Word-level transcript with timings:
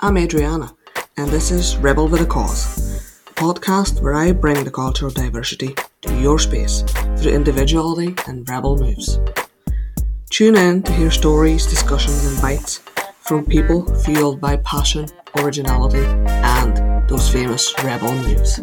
I'm 0.00 0.16
Adriana, 0.16 0.76
and 1.16 1.28
this 1.28 1.50
is 1.50 1.76
Rebel 1.78 2.06
with 2.06 2.20
a 2.20 2.26
Cause, 2.26 3.02
a 3.26 3.32
podcast 3.32 4.00
where 4.00 4.14
I 4.14 4.30
bring 4.30 4.62
the 4.62 4.70
culture 4.70 5.08
of 5.08 5.14
diversity 5.14 5.74
to 6.02 6.20
your 6.20 6.38
space 6.38 6.84
through 7.16 7.32
individuality 7.32 8.14
and 8.28 8.48
rebel 8.48 8.76
moves. 8.78 9.18
Tune 10.30 10.54
in 10.54 10.84
to 10.84 10.92
hear 10.92 11.10
stories, 11.10 11.66
discussions, 11.66 12.26
and 12.26 12.40
bites 12.40 12.78
from 13.22 13.44
people 13.44 13.92
fueled 13.96 14.40
by 14.40 14.58
passion, 14.58 15.08
originality, 15.34 16.04
and 16.28 17.08
those 17.08 17.28
famous 17.28 17.74
rebel 17.82 18.14
moves. 18.14 18.60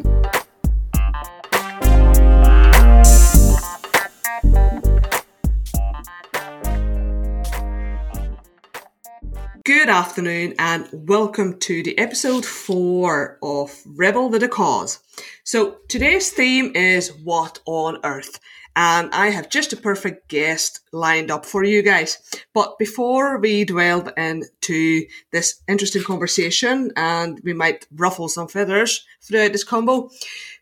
Good 9.66 9.90
afternoon 9.90 10.54
and 10.60 10.88
welcome 10.94 11.58
to 11.62 11.82
the 11.82 11.98
episode 11.98 12.46
four 12.46 13.40
of 13.42 13.76
Rebel 13.88 14.30
with 14.30 14.44
a 14.44 14.48
Cause. 14.48 15.00
So 15.44 15.78
today's 15.90 16.30
theme 16.30 16.72
is 16.76 17.12
What 17.24 17.62
on 17.66 17.98
Earth? 18.04 18.40
And 18.76 19.10
I 19.12 19.32
have 19.32 19.50
just 19.50 19.74
a 19.74 19.78
perfect 19.78 20.28
guest 20.28 20.82
lined 20.92 21.32
up 21.32 21.48
for 21.48 21.64
you 21.64 21.82
guys. 21.82 22.20
But 22.54 22.78
before 22.78 23.40
we 23.40 23.66
delve 23.66 24.12
into 24.16 25.08
this 25.32 25.64
interesting 25.68 26.04
conversation 26.04 26.92
and 26.96 27.42
we 27.44 27.54
might 27.54 27.88
ruffle 27.92 28.30
some 28.30 28.48
feathers 28.48 29.04
throughout 29.24 29.52
this 29.52 29.64
combo, 29.64 30.12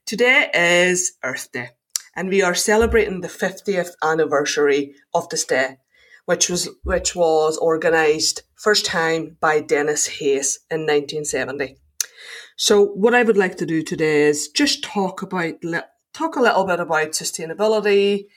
today 0.06 0.50
is 0.54 1.12
Earth 1.26 1.52
Day. 1.52 1.72
And 2.16 2.30
we 2.30 2.42
are 2.42 2.56
celebrating 2.56 3.20
the 3.20 3.28
50th 3.28 3.96
anniversary 4.02 4.96
of 5.14 5.28
this 5.28 5.44
day 5.44 5.80
which 6.26 6.50
was 6.50 6.70
which 6.84 7.16
was 7.16 7.58
organised 7.58 8.44
first 8.56 8.86
time 8.86 9.38
by 9.40 9.60
Denis 9.60 10.08
Hayes 10.08 10.60
in 10.72 10.82
1970. 10.82 11.78
So 12.56 12.86
what 12.86 13.14
I 13.14 13.24
would 13.24 13.38
like 13.38 13.58
to 13.58 13.66
do 13.66 13.84
today 13.84 14.24
is 14.24 14.48
just 14.50 14.84
talk 14.84 15.22
about 15.22 15.56
talk 16.14 16.36
a 16.36 16.42
little 16.42 16.66
bit 16.66 16.80
about 16.80 17.12
sustainability, 17.12 18.28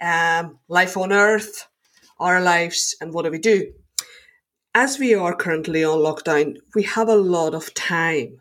um, 0.00 0.58
life 0.68 0.96
on 0.96 1.12
Earth, 1.12 1.66
our 2.18 2.40
lives, 2.40 2.94
and 3.00 3.12
what 3.12 3.24
do 3.24 3.30
we 3.30 3.38
do. 3.38 3.72
As 4.74 4.98
we 4.98 5.14
are 5.14 5.34
currently 5.34 5.82
on 5.82 5.98
lockdown, 5.98 6.56
we 6.74 6.82
have 6.82 7.08
a 7.08 7.16
lot 7.16 7.54
of 7.54 7.72
time 7.74 8.40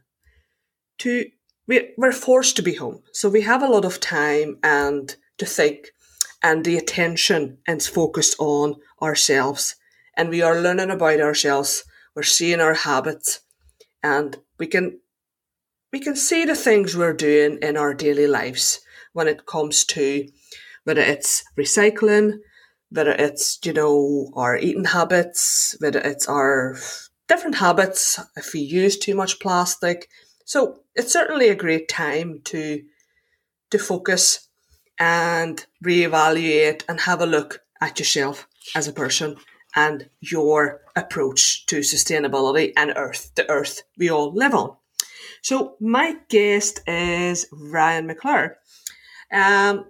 to 1.00 1.26
we're 1.68 2.12
forced 2.12 2.56
to 2.58 2.62
be 2.62 2.76
home, 2.76 3.02
so 3.12 3.30
we 3.30 3.42
have 3.42 3.64
a 3.64 3.68
lot 3.68 3.86
of 3.86 4.00
time 4.00 4.60
and 4.62 5.16
to 5.40 5.46
think 5.46 5.88
and 6.46 6.64
the 6.64 6.78
attention 6.78 7.58
is 7.68 7.88
focused 7.88 8.36
on 8.38 8.76
ourselves. 9.02 9.78
And 10.16 10.30
we 10.30 10.44
are 10.44 10.62
learning 10.62 10.92
about 10.92 11.20
ourselves. 11.20 11.84
We're 12.14 12.22
seeing 12.22 12.62
our 12.62 12.76
habits. 12.76 13.40
And 14.04 14.38
we 14.60 14.68
can 14.68 15.00
we 15.92 16.00
can 16.00 16.16
see 16.16 16.46
the 16.46 16.54
things 16.54 16.96
we're 16.96 17.14
doing 17.14 17.58
in 17.64 17.78
our 17.78 17.96
daily 17.96 18.28
lives 18.28 18.80
when 19.14 19.28
it 19.28 19.48
comes 19.48 19.86
to 19.86 20.28
whether 20.84 21.02
it's 21.02 21.44
recycling 21.58 22.38
whether 22.92 23.14
it's 23.14 23.58
you 23.66 23.74
know 23.74 24.30
our 24.36 24.56
eating 24.56 24.86
habits 24.86 25.76
whether 25.80 26.00
it's 26.00 26.28
our 26.28 26.78
different 27.28 27.56
habits 27.56 28.20
if 28.38 28.54
we 28.54 28.60
use 28.60 29.00
too 29.00 29.16
much 29.16 29.40
plastic. 29.40 30.10
So 30.46 30.82
it's 30.94 31.12
certainly 31.12 31.50
a 31.50 31.56
great 31.56 31.90
time 31.90 32.42
to 32.46 32.84
to 33.72 33.80
focus 33.80 34.45
and 35.00 35.66
reevaluate 35.84 36.84
and 36.88 37.02
have 37.02 37.22
a 37.22 37.26
look 37.26 37.62
at 37.82 38.00
yourself 38.00 38.48
as 38.76 38.88
a 38.88 38.94
person 38.94 39.36
and 39.76 40.10
your 40.22 40.82
approach 40.96 41.66
to 41.66 41.80
sustainability 41.80 42.72
and 42.78 42.94
earth, 42.96 43.32
the 43.36 43.50
earth 43.50 43.84
we 43.98 44.10
all 44.10 44.34
live 44.34 44.54
on. 44.54 44.76
So 45.42 45.76
my 45.80 46.18
guest 46.30 46.80
is 46.88 47.48
Ryan 47.52 48.08
McClure. 48.08 48.58
Um, 49.32 49.86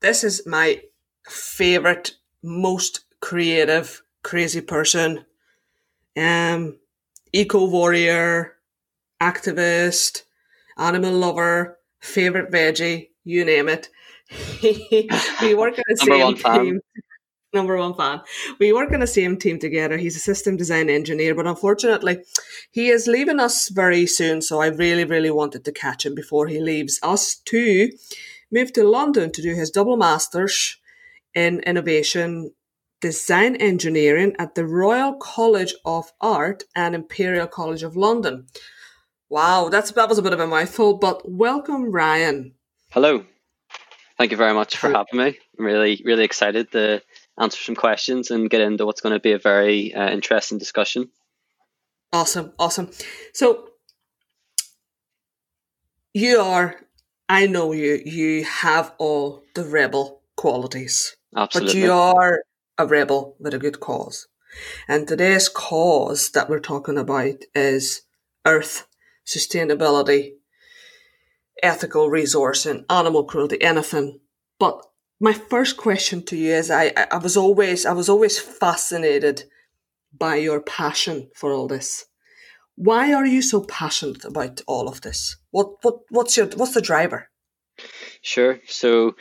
this 0.00 0.24
is 0.24 0.46
my 0.46 0.82
favorite, 1.28 2.12
most 2.42 3.04
creative, 3.20 4.02
crazy 4.22 4.60
person. 4.60 5.24
Um, 6.16 6.78
eco 7.32 7.66
warrior, 7.66 8.54
activist, 9.20 10.22
animal 10.78 11.12
lover, 11.12 11.78
favorite 12.00 12.50
veggie, 12.50 13.08
you 13.24 13.44
name 13.44 13.68
it. 13.68 13.88
we 15.42 15.54
work 15.54 15.78
on 15.78 15.84
the 15.88 15.96
same 15.96 16.36
team. 16.36 16.80
Number 17.52 17.76
one 17.76 17.94
fan. 17.94 18.20
We 18.58 18.72
work 18.72 18.92
on 18.92 19.00
the 19.00 19.06
same 19.06 19.36
team 19.36 19.60
together. 19.60 19.96
He's 19.96 20.16
a 20.16 20.20
system 20.20 20.56
design 20.56 20.90
engineer, 20.90 21.36
but 21.36 21.46
unfortunately, 21.46 22.18
he 22.72 22.88
is 22.88 23.06
leaving 23.06 23.38
us 23.38 23.68
very 23.68 24.06
soon. 24.06 24.42
So 24.42 24.60
I 24.60 24.66
really, 24.66 25.04
really 25.04 25.30
wanted 25.30 25.64
to 25.64 25.72
catch 25.72 26.04
him 26.04 26.16
before 26.16 26.48
he 26.48 26.58
leaves 26.60 26.98
us 27.02 27.36
to 27.46 27.90
move 28.50 28.72
to 28.72 28.82
London 28.82 29.30
to 29.32 29.42
do 29.42 29.54
his 29.54 29.70
double 29.70 29.96
masters 29.96 30.78
in 31.34 31.60
innovation 31.60 32.50
design 33.00 33.54
engineering 33.56 34.34
at 34.38 34.54
the 34.54 34.66
Royal 34.66 35.14
College 35.14 35.74
of 35.84 36.10
Art 36.20 36.64
and 36.74 36.94
Imperial 36.94 37.46
College 37.46 37.82
of 37.82 37.96
London. 37.96 38.46
Wow, 39.28 39.68
that's 39.68 39.92
that 39.92 40.08
was 40.08 40.18
a 40.18 40.22
bit 40.22 40.32
of 40.32 40.40
a 40.40 40.46
mouthful, 40.46 40.96
but 40.96 41.28
welcome, 41.30 41.92
Ryan. 41.92 42.54
Hello. 42.90 43.24
Thank 44.18 44.30
you 44.30 44.36
very 44.36 44.54
much 44.54 44.76
for 44.76 44.90
having 44.90 45.18
me. 45.18 45.38
I'm 45.58 45.64
really, 45.64 46.00
really 46.04 46.24
excited 46.24 46.70
to 46.72 47.02
answer 47.38 47.60
some 47.60 47.74
questions 47.74 48.30
and 48.30 48.48
get 48.48 48.60
into 48.60 48.86
what's 48.86 49.00
going 49.00 49.14
to 49.14 49.20
be 49.20 49.32
a 49.32 49.38
very 49.38 49.92
uh, 49.92 50.10
interesting 50.10 50.58
discussion. 50.58 51.10
Awesome, 52.12 52.52
awesome. 52.58 52.90
So, 53.32 53.70
you 56.12 56.38
are, 56.38 56.76
I 57.28 57.48
know 57.48 57.72
you, 57.72 58.00
you 58.04 58.44
have 58.44 58.92
all 58.98 59.42
the 59.56 59.64
rebel 59.64 60.22
qualities. 60.36 61.16
Absolutely. 61.36 61.72
But 61.74 61.78
you 61.80 61.92
are 61.92 62.44
a 62.78 62.86
rebel 62.86 63.34
with 63.40 63.52
a 63.52 63.58
good 63.58 63.80
cause. 63.80 64.28
And 64.86 65.08
today's 65.08 65.48
cause 65.48 66.30
that 66.30 66.48
we're 66.48 66.60
talking 66.60 66.98
about 66.98 67.42
is 67.52 68.02
Earth, 68.46 68.86
sustainability, 69.26 70.34
ethical 71.62 72.08
resourcing, 72.10 72.84
animal 72.90 73.24
cruelty, 73.24 73.60
anything. 73.62 74.20
But 74.58 74.84
my 75.20 75.32
first 75.32 75.76
question 75.76 76.22
to 76.26 76.36
you 76.36 76.52
is 76.52 76.70
I, 76.70 76.92
I 77.10 77.18
was 77.18 77.36
always 77.36 77.86
I 77.86 77.92
was 77.92 78.08
always 78.08 78.38
fascinated 78.38 79.44
by 80.16 80.36
your 80.36 80.60
passion 80.60 81.30
for 81.34 81.52
all 81.52 81.68
this. 81.68 82.06
Why 82.76 83.12
are 83.12 83.26
you 83.26 83.40
so 83.42 83.60
passionate 83.60 84.24
about 84.24 84.60
all 84.66 84.88
of 84.88 85.00
this? 85.00 85.36
What 85.50 85.76
what 85.82 86.00
what's 86.10 86.36
your 86.36 86.46
what's 86.46 86.74
the 86.74 86.80
driver? 86.80 87.30
Sure. 88.22 88.60
So 88.66 89.14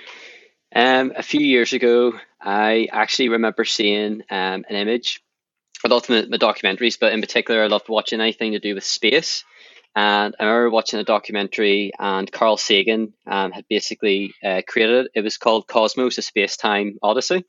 um, 0.75 1.13
a 1.15 1.23
few 1.23 1.41
years 1.41 1.73
ago, 1.73 2.13
I 2.41 2.87
actually 2.91 3.29
remember 3.29 3.63
seeing 3.63 4.21
um, 4.29 4.65
an 4.69 4.75
image. 4.75 5.23
I 5.85 5.89
loved 5.89 6.09
my, 6.09 6.25
my 6.25 6.37
documentaries, 6.37 6.99
but 6.99 7.13
in 7.13 7.21
particular, 7.21 7.63
I 7.63 7.67
loved 7.67 7.89
watching 7.89 8.21
anything 8.21 8.53
to 8.53 8.59
do 8.59 8.75
with 8.75 8.83
space. 8.83 9.43
And 9.95 10.35
I 10.39 10.45
remember 10.45 10.71
watching 10.71 10.99
a 10.99 11.03
documentary, 11.03 11.91
and 11.99 12.31
Carl 12.31 12.57
Sagan 12.57 13.13
um, 13.27 13.51
had 13.51 13.65
basically 13.69 14.33
uh, 14.43 14.61
created 14.67 15.05
it. 15.05 15.11
It 15.15 15.21
was 15.23 15.37
called 15.37 15.67
Cosmos: 15.67 16.17
A 16.17 16.23
Space-Time 16.23 16.97
Odyssey, 17.03 17.45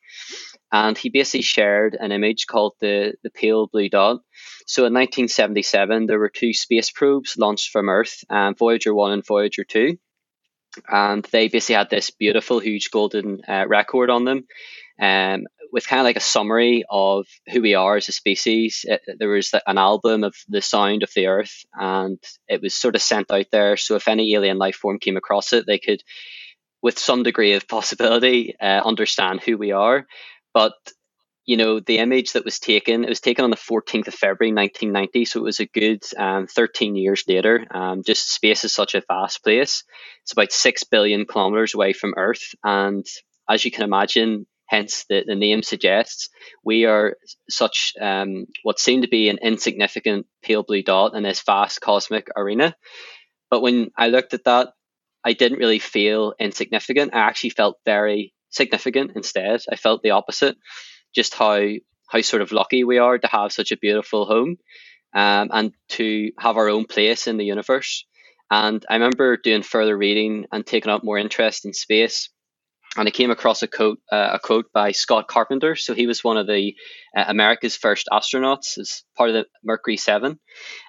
and 0.70 0.98
he 0.98 1.08
basically 1.08 1.42
shared 1.42 1.96
an 1.98 2.12
image 2.12 2.46
called 2.46 2.74
the 2.80 3.14
the 3.22 3.30
pale 3.30 3.66
blue 3.66 3.88
dot. 3.88 4.20
So 4.66 4.82
in 4.82 4.92
1977, 4.92 6.06
there 6.06 6.18
were 6.18 6.28
two 6.28 6.52
space 6.52 6.90
probes 6.90 7.36
launched 7.38 7.70
from 7.70 7.88
Earth, 7.88 8.24
um, 8.28 8.54
Voyager 8.54 8.94
One 8.94 9.12
and 9.12 9.26
Voyager 9.26 9.64
Two, 9.64 9.96
and 10.86 11.24
they 11.32 11.48
basically 11.48 11.76
had 11.76 11.90
this 11.90 12.10
beautiful, 12.10 12.58
huge 12.58 12.90
golden 12.90 13.40
uh, 13.48 13.64
record 13.66 14.10
on 14.10 14.24
them. 14.24 14.44
Um, 15.00 15.46
with 15.74 15.88
kind 15.88 15.98
of 15.98 16.04
like 16.04 16.16
a 16.16 16.20
summary 16.20 16.84
of 16.88 17.26
who 17.50 17.60
we 17.60 17.74
are 17.74 17.96
as 17.96 18.08
a 18.08 18.12
species. 18.12 18.84
It, 18.84 19.02
there 19.18 19.28
was 19.28 19.52
an 19.66 19.76
album 19.76 20.22
of 20.22 20.36
the 20.48 20.62
sound 20.62 21.02
of 21.02 21.10
the 21.16 21.26
earth, 21.26 21.64
and 21.74 22.16
it 22.46 22.62
was 22.62 22.76
sort 22.76 22.94
of 22.94 23.02
sent 23.02 23.32
out 23.32 23.46
there. 23.50 23.76
So 23.76 23.96
if 23.96 24.06
any 24.06 24.34
alien 24.34 24.56
life 24.56 24.76
form 24.76 25.00
came 25.00 25.16
across 25.16 25.52
it, 25.52 25.66
they 25.66 25.80
could, 25.80 26.00
with 26.80 26.96
some 26.96 27.24
degree 27.24 27.54
of 27.54 27.66
possibility, 27.76 28.54
uh, 28.62 28.82
understand 28.84 29.40
who 29.42 29.58
we 29.58 29.72
are. 29.72 30.06
But 30.54 30.74
you 31.44 31.56
know, 31.56 31.80
the 31.80 31.98
image 31.98 32.32
that 32.32 32.44
was 32.44 32.60
taken, 32.60 33.02
it 33.02 33.08
was 33.08 33.20
taken 33.20 33.44
on 33.44 33.50
the 33.50 33.56
14th 33.56 34.06
of 34.06 34.14
February 34.14 34.54
1990, 34.54 35.24
so 35.24 35.40
it 35.40 35.42
was 35.42 35.58
a 35.58 35.66
good 35.66 36.02
um, 36.16 36.46
13 36.46 36.94
years 36.94 37.24
later. 37.26 37.66
Um, 37.72 38.04
just 38.06 38.32
space 38.32 38.64
is 38.64 38.72
such 38.72 38.94
a 38.94 39.02
vast 39.08 39.42
place. 39.42 39.82
It's 40.22 40.32
about 40.32 40.52
6 40.52 40.84
billion 40.84 41.26
kilometers 41.26 41.74
away 41.74 41.92
from 41.94 42.14
Earth. 42.16 42.54
And 42.62 43.04
as 43.50 43.64
you 43.64 43.72
can 43.72 43.82
imagine, 43.82 44.46
hence 44.66 45.04
the, 45.08 45.24
the 45.26 45.34
name 45.34 45.62
suggests, 45.62 46.30
we 46.64 46.86
are 46.86 47.16
such 47.48 47.92
um, 48.00 48.46
what 48.62 48.78
seemed 48.78 49.02
to 49.02 49.08
be 49.08 49.28
an 49.28 49.38
insignificant 49.42 50.26
pale 50.42 50.62
blue 50.62 50.82
dot 50.82 51.14
in 51.14 51.22
this 51.22 51.42
vast 51.42 51.80
cosmic 51.80 52.28
arena. 52.36 52.74
But 53.50 53.62
when 53.62 53.90
I 53.96 54.08
looked 54.08 54.34
at 54.34 54.44
that, 54.44 54.70
I 55.24 55.32
didn't 55.34 55.58
really 55.58 55.78
feel 55.78 56.34
insignificant. 56.38 57.14
I 57.14 57.18
actually 57.20 57.50
felt 57.50 57.78
very 57.84 58.34
significant 58.50 59.12
instead. 59.16 59.62
I 59.70 59.76
felt 59.76 60.02
the 60.02 60.10
opposite, 60.10 60.56
just 61.14 61.34
how 61.34 61.60
how 62.08 62.20
sort 62.22 62.42
of 62.42 62.52
lucky 62.52 62.84
we 62.84 62.98
are 62.98 63.18
to 63.18 63.28
have 63.28 63.52
such 63.52 63.72
a 63.72 63.76
beautiful 63.78 64.26
home. 64.26 64.56
um, 65.14 65.48
and 65.52 65.72
to 65.90 66.32
have 66.38 66.56
our 66.56 66.68
own 66.68 66.84
place 66.84 67.26
in 67.26 67.36
the 67.36 67.44
universe. 67.44 68.04
And 68.50 68.84
I 68.88 68.94
remember 68.94 69.36
doing 69.36 69.62
further 69.62 69.96
reading 69.96 70.46
and 70.52 70.66
taking 70.66 70.90
up 70.92 71.04
more 71.04 71.18
interest 71.18 71.64
in 71.64 71.72
space. 71.72 72.28
And 72.96 73.08
I 73.08 73.10
came 73.10 73.32
across 73.32 73.62
a 73.62 73.66
quote, 73.66 73.98
uh, 74.10 74.30
a 74.34 74.38
quote 74.38 74.66
by 74.72 74.92
Scott 74.92 75.26
Carpenter. 75.26 75.74
So 75.74 75.94
he 75.94 76.06
was 76.06 76.22
one 76.22 76.36
of 76.36 76.46
the 76.46 76.76
uh, 77.16 77.24
America's 77.26 77.76
first 77.76 78.08
astronauts 78.12 78.78
as 78.78 79.02
part 79.16 79.30
of 79.30 79.34
the 79.34 79.46
Mercury 79.64 79.96
Seven. 79.96 80.38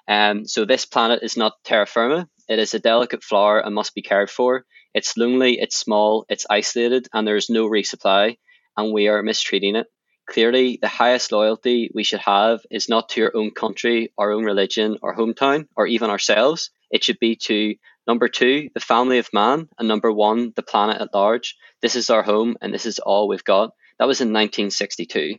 Um, 0.06 0.46
so 0.46 0.64
this 0.64 0.86
planet 0.86 1.20
is 1.22 1.36
not 1.36 1.54
terra 1.64 1.86
firma. 1.86 2.28
It 2.48 2.60
is 2.60 2.74
a 2.74 2.78
delicate 2.78 3.24
flower 3.24 3.58
and 3.58 3.74
must 3.74 3.94
be 3.94 4.02
cared 4.02 4.30
for. 4.30 4.64
It's 4.94 5.16
lonely, 5.16 5.58
it's 5.60 5.76
small, 5.76 6.24
it's 6.28 6.46
isolated, 6.48 7.08
and 7.12 7.26
there 7.26 7.36
is 7.36 7.50
no 7.50 7.68
resupply, 7.68 8.38
and 8.76 8.92
we 8.92 9.08
are 9.08 9.22
mistreating 9.22 9.76
it. 9.76 9.88
Clearly, 10.28 10.78
the 10.80 10.88
highest 10.88 11.32
loyalty 11.32 11.90
we 11.94 12.02
should 12.02 12.20
have 12.20 12.60
is 12.70 12.88
not 12.88 13.10
to 13.10 13.20
your 13.20 13.36
own 13.36 13.50
country, 13.50 14.12
our 14.16 14.32
own 14.32 14.44
religion, 14.44 14.98
our 15.02 15.14
hometown, 15.14 15.66
or 15.76 15.86
even 15.86 16.10
ourselves. 16.10 16.70
It 16.90 17.04
should 17.04 17.18
be 17.18 17.36
to 17.46 17.74
number 18.06 18.28
two, 18.28 18.70
the 18.74 18.80
family 18.80 19.18
of 19.18 19.28
man, 19.32 19.68
and 19.78 19.88
number 19.88 20.12
one, 20.12 20.52
the 20.56 20.62
planet 20.62 21.00
at 21.00 21.14
large. 21.14 21.56
This 21.82 21.96
is 21.96 22.10
our 22.10 22.22
home, 22.22 22.56
and 22.60 22.72
this 22.72 22.86
is 22.86 22.98
all 22.98 23.28
we've 23.28 23.44
got. 23.44 23.70
That 23.98 24.08
was 24.08 24.20
in 24.20 24.28
1962. 24.28 25.36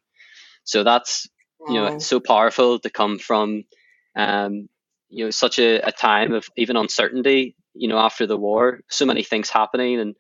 So 0.64 0.84
that's 0.84 1.28
you 1.68 1.76
know 1.76 2.00
so 2.00 2.20
powerful 2.20 2.80
to 2.80 2.90
come 2.90 3.20
from 3.20 3.64
um, 4.16 4.70
you 5.10 5.26
know 5.26 5.32
such 5.32 5.60
a, 5.60 5.80
a 5.82 5.92
time 5.92 6.34
of 6.34 6.48
even 6.58 6.78
uncertainty 6.78 7.56
you 7.74 7.88
know 7.88 7.98
after 7.98 8.26
the 8.26 8.38
war 8.38 8.82
so 8.90 9.06
many 9.06 9.24
things 9.24 9.50
happening 9.50 10.00
and 10.00 10.16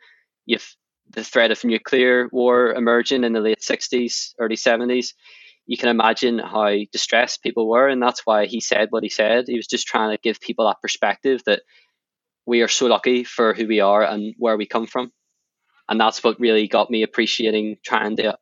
you've 0.45 0.75
the 1.09 1.23
threat 1.23 1.51
of 1.51 1.63
nuclear 1.63 2.27
war 2.31 2.73
emerging 2.73 3.23
in 3.23 3.33
the 3.33 3.39
late 3.39 3.59
60s 3.59 4.33
early 4.39 4.55
70s 4.55 5.13
you 5.65 5.77
can 5.77 5.89
imagine 5.89 6.39
how 6.39 6.73
distressed 6.91 7.43
people 7.43 7.67
were 7.67 7.87
and 7.87 8.01
that's 8.01 8.25
why 8.25 8.45
he 8.45 8.59
said 8.59 8.87
what 8.89 9.03
he 9.03 9.09
said 9.09 9.45
he 9.47 9.55
was 9.55 9.67
just 9.67 9.87
trying 9.87 10.11
to 10.11 10.21
give 10.21 10.41
people 10.41 10.65
that 10.65 10.81
perspective 10.81 11.41
that 11.45 11.61
we 12.47 12.61
are 12.61 12.67
so 12.69 12.87
lucky 12.87 13.23
for 13.25 13.53
who 13.53 13.67
we 13.67 13.81
are 13.81 14.01
and 14.01 14.33
where 14.39 14.57
we 14.57 14.65
come 14.65 14.87
from. 14.87 15.11
And 15.89 15.99
that's 15.99 16.23
what 16.23 16.39
really 16.39 16.67
got 16.67 16.89
me 16.89 17.03
appreciating 17.03 17.77
trying 17.83 18.15
to 18.17 18.37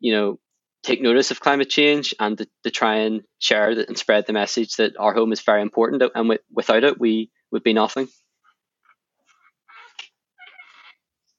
you 0.00 0.14
know 0.14 0.38
take 0.82 1.02
notice 1.02 1.30
of 1.30 1.40
climate 1.40 1.68
change 1.68 2.14
and 2.18 2.38
to, 2.38 2.48
to 2.64 2.70
try 2.70 2.96
and 2.96 3.22
share 3.38 3.70
and 3.70 3.98
spread 3.98 4.26
the 4.26 4.32
message 4.32 4.76
that 4.76 4.96
our 4.98 5.12
home 5.12 5.32
is 5.32 5.42
very 5.42 5.62
important 5.62 6.02
and 6.02 6.12
w- 6.14 6.38
without 6.50 6.82
it 6.82 6.98
we 6.98 7.30
would 7.50 7.62
be 7.62 7.72
nothing. 7.72 8.08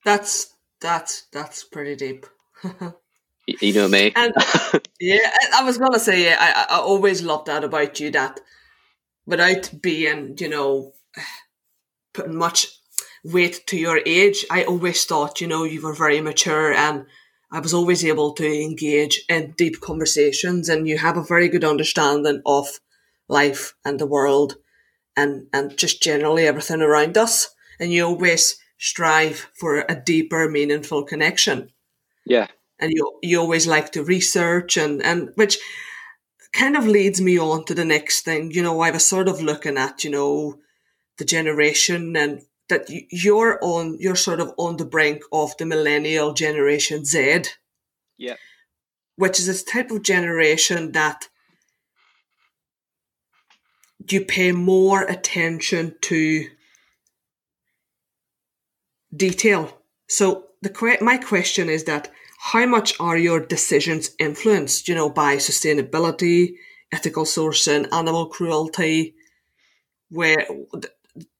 That's 0.05 0.53
that's 0.79 1.23
that's 1.31 1.63
pretty 1.63 1.95
deep. 1.95 2.25
You 3.59 3.73
know 3.73 3.89
me. 3.89 4.13
And 4.15 4.33
yeah 5.01 5.29
i 5.53 5.65
was 5.65 5.77
gonna 5.77 5.99
say 5.99 6.23
yeah, 6.23 6.37
I, 6.39 6.75
I 6.75 6.79
always 6.79 7.21
loved 7.21 7.47
that 7.47 7.65
about 7.65 7.99
you 7.99 8.09
that 8.11 8.39
without 9.25 9.69
being 9.81 10.37
you 10.39 10.47
know 10.47 10.93
much 12.27 12.67
weight 13.23 13.65
to 13.67 13.77
your 13.77 14.01
age 14.05 14.45
i 14.51 14.63
always 14.63 15.05
thought 15.05 15.41
you 15.41 15.47
know 15.47 15.63
you 15.63 15.81
were 15.81 15.93
very 15.93 16.21
mature 16.21 16.73
and 16.73 17.05
I 17.53 17.59
was 17.59 17.73
always 17.73 18.03
able 18.03 18.33
to 18.33 18.51
engage 18.51 19.23
in 19.29 19.53
deep 19.55 19.79
conversations 19.79 20.69
and 20.69 20.87
you 20.87 20.97
have 20.97 21.17
a 21.17 21.23
very 21.23 21.47
good 21.49 21.63
understanding 21.63 22.41
of 22.47 22.79
life 23.29 23.75
and 23.85 23.99
the 23.99 24.07
world 24.07 24.55
and, 25.15 25.45
and 25.53 25.77
just 25.77 26.01
generally 26.01 26.47
everything 26.47 26.81
around 26.81 27.15
us. 27.15 27.53
And 27.79 27.93
you 27.93 28.05
always 28.05 28.57
strive 28.79 29.51
for 29.53 29.85
a 29.87 29.95
deeper, 29.95 30.49
meaningful 30.49 31.03
connection. 31.03 31.69
Yeah. 32.25 32.47
And 32.79 32.91
you, 32.91 33.19
you 33.21 33.39
always 33.39 33.67
like 33.67 33.91
to 33.91 34.03
research 34.03 34.75
and, 34.75 35.03
and 35.03 35.29
which 35.35 35.59
kind 36.53 36.75
of 36.75 36.87
leads 36.87 37.21
me 37.21 37.37
on 37.37 37.65
to 37.65 37.75
the 37.75 37.85
next 37.85 38.21
thing. 38.21 38.49
You 38.49 38.63
know, 38.63 38.81
I 38.81 38.89
was 38.89 39.05
sort 39.05 39.27
of 39.27 39.43
looking 39.43 39.77
at, 39.77 40.03
you 40.03 40.09
know, 40.09 40.57
the 41.17 41.25
generation 41.25 42.15
and 42.15 42.41
that 42.69 42.87
you're 42.89 43.59
on 43.61 43.97
you're 43.99 44.15
sort 44.15 44.39
of 44.39 44.53
on 44.57 44.77
the 44.77 44.85
brink 44.85 45.21
of 45.31 45.55
the 45.57 45.65
millennial 45.65 46.33
generation 46.33 47.05
Z. 47.05 47.43
Yeah. 48.17 48.35
Which 49.15 49.39
is 49.39 49.45
this 49.45 49.63
type 49.63 49.91
of 49.91 50.01
generation 50.01 50.93
that 50.93 51.27
you 54.09 54.25
pay 54.25 54.51
more 54.51 55.03
attention 55.03 55.95
to 56.01 56.47
detail. 59.15 59.81
So 60.09 60.47
the 60.61 60.97
my 61.01 61.17
question 61.17 61.69
is 61.69 61.83
that 61.85 62.11
how 62.39 62.65
much 62.65 62.99
are 62.99 63.17
your 63.17 63.39
decisions 63.39 64.11
influenced, 64.19 64.87
you 64.87 64.95
know, 64.95 65.09
by 65.09 65.37
sustainability, 65.37 66.55
ethical 66.91 67.23
sourcing, 67.23 67.87
animal 67.93 68.27
cruelty, 68.27 69.15
where 70.09 70.45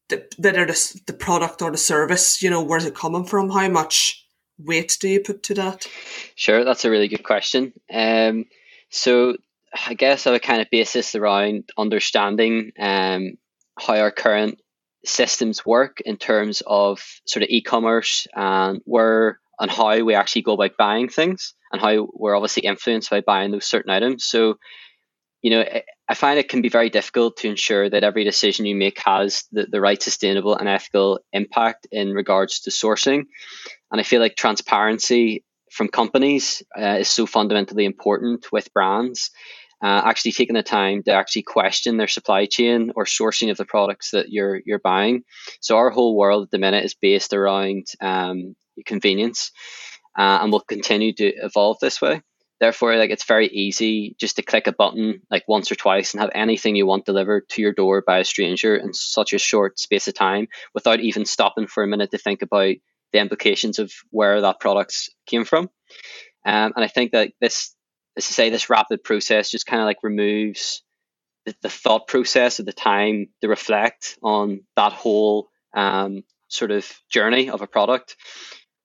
the, 0.09 0.25
whether 0.37 0.65
the, 0.65 1.01
the 1.07 1.13
product 1.13 1.61
or 1.61 1.71
the 1.71 1.77
service, 1.77 2.41
you 2.41 2.49
know, 2.49 2.63
where's 2.63 2.85
it 2.85 2.95
coming 2.95 3.25
from? 3.25 3.49
How 3.49 3.67
much 3.69 4.25
weight 4.57 4.97
do 4.99 5.07
you 5.07 5.19
put 5.19 5.43
to 5.43 5.53
that? 5.55 5.87
Sure, 6.35 6.63
that's 6.63 6.85
a 6.85 6.91
really 6.91 7.07
good 7.07 7.23
question. 7.23 7.73
Um, 7.91 8.45
so 8.89 9.35
I 9.87 9.93
guess 9.93 10.27
I 10.27 10.31
would 10.31 10.41
kind 10.41 10.61
of 10.61 10.69
base 10.69 10.93
this 10.93 11.15
around 11.15 11.69
understanding 11.77 12.71
um, 12.79 13.37
how 13.79 13.97
our 13.97 14.11
current 14.11 14.59
systems 15.05 15.65
work 15.65 16.01
in 16.05 16.17
terms 16.17 16.61
of 16.65 17.01
sort 17.25 17.43
of 17.43 17.49
e-commerce 17.49 18.27
and 18.33 18.81
where 18.85 19.39
and 19.59 19.69
how 19.69 20.01
we 20.03 20.15
actually 20.15 20.41
go 20.41 20.53
about 20.53 20.77
buying 20.77 21.09
things 21.09 21.53
and 21.71 21.81
how 21.81 22.07
we're 22.13 22.35
obviously 22.35 22.63
influenced 22.63 23.09
by 23.09 23.21
buying 23.21 23.51
those 23.51 23.65
certain 23.65 23.91
items. 23.91 24.23
So 24.25 24.57
you 25.43 25.49
know, 25.51 25.65
I 26.07 26.13
find 26.15 26.39
it 26.39 26.47
can 26.47 26.61
be 26.61 26.69
very 26.69 26.89
difficult 26.89 27.37
to 27.37 27.49
ensure 27.49 27.89
that 27.89 28.03
every 28.03 28.23
decision 28.23 28.65
you 28.65 28.75
make 28.75 28.99
has 29.05 29.43
the, 29.51 29.67
the 29.69 29.81
right 29.81 30.01
sustainable 30.01 30.55
and 30.55 30.69
ethical 30.69 31.19
impact 31.33 31.85
in 31.91 32.13
regards 32.13 32.61
to 32.61 32.69
sourcing. 32.71 33.25
And 33.91 33.99
I 33.99 34.03
feel 34.03 34.21
like 34.21 34.37
transparency 34.37 35.43
from 35.69 35.89
companies 35.89 36.63
uh, 36.79 36.97
is 36.99 37.09
so 37.09 37.25
fundamentally 37.25 37.83
important 37.83 38.51
with 38.51 38.73
brands. 38.73 39.31
Uh, 39.83 40.01
actually 40.05 40.31
taking 40.31 40.55
the 40.55 40.63
time 40.63 41.03
to 41.03 41.11
actually 41.11 41.43
question 41.43 41.97
their 41.97 42.07
supply 42.07 42.45
chain 42.45 42.93
or 42.95 43.03
sourcing 43.03 43.51
of 43.51 43.57
the 43.57 43.65
products 43.65 44.11
that 44.11 44.29
you're 44.29 44.61
you're 44.65 44.79
buying. 44.79 45.23
So 45.59 45.75
our 45.75 45.89
whole 45.89 46.15
world 46.15 46.43
at 46.43 46.51
the 46.51 46.57
minute 46.57 46.85
is 46.85 46.93
based 46.93 47.33
around 47.33 47.87
um, 47.99 48.55
convenience, 48.85 49.51
uh, 50.17 50.39
and 50.41 50.53
will 50.53 50.61
continue 50.61 51.11
to 51.15 51.25
evolve 51.25 51.79
this 51.81 52.01
way. 52.01 52.21
Therefore, 52.63 52.95
like 52.95 53.09
it's 53.09 53.25
very 53.25 53.49
easy 53.49 54.15
just 54.17 54.37
to 54.37 54.41
click 54.41 54.67
a 54.67 54.71
button 54.71 55.19
like 55.29 55.43
once 55.49 55.69
or 55.69 55.75
twice 55.75 56.13
and 56.13 56.21
have 56.21 56.31
anything 56.33 56.77
you 56.77 56.85
want 56.85 57.05
delivered 57.05 57.49
to 57.49 57.61
your 57.61 57.73
door 57.73 58.01
by 58.07 58.19
a 58.19 58.23
stranger 58.23 58.73
in 58.77 58.93
such 58.93 59.33
a 59.33 59.37
short 59.37 59.77
space 59.77 60.07
of 60.07 60.13
time 60.13 60.47
without 60.73 61.01
even 61.01 61.25
stopping 61.25 61.67
for 61.67 61.83
a 61.83 61.87
minute 61.87 62.11
to 62.11 62.17
think 62.17 62.41
about 62.41 62.75
the 63.11 63.19
implications 63.19 63.79
of 63.79 63.91
where 64.11 64.39
that 64.39 64.61
product 64.61 65.09
came 65.25 65.43
from. 65.43 65.65
Um, 66.45 66.71
and 66.73 66.85
I 66.85 66.87
think 66.87 67.11
that 67.11 67.33
this, 67.41 67.75
as 68.15 68.27
to 68.27 68.33
say, 68.33 68.49
this 68.49 68.69
rapid 68.69 69.03
process 69.03 69.51
just 69.51 69.65
kind 69.65 69.81
of 69.81 69.85
like 69.85 70.01
removes 70.01 70.83
the, 71.45 71.53
the, 71.63 71.69
thought 71.69 72.07
process 72.07 72.59
of 72.59 72.65
the 72.65 72.71
time 72.71 73.27
to 73.41 73.49
reflect 73.49 74.17
on 74.23 74.61
that 74.77 74.93
whole 74.93 75.49
um, 75.75 76.23
sort 76.47 76.71
of 76.71 76.89
journey 77.09 77.49
of 77.49 77.61
a 77.61 77.67
product. 77.67 78.15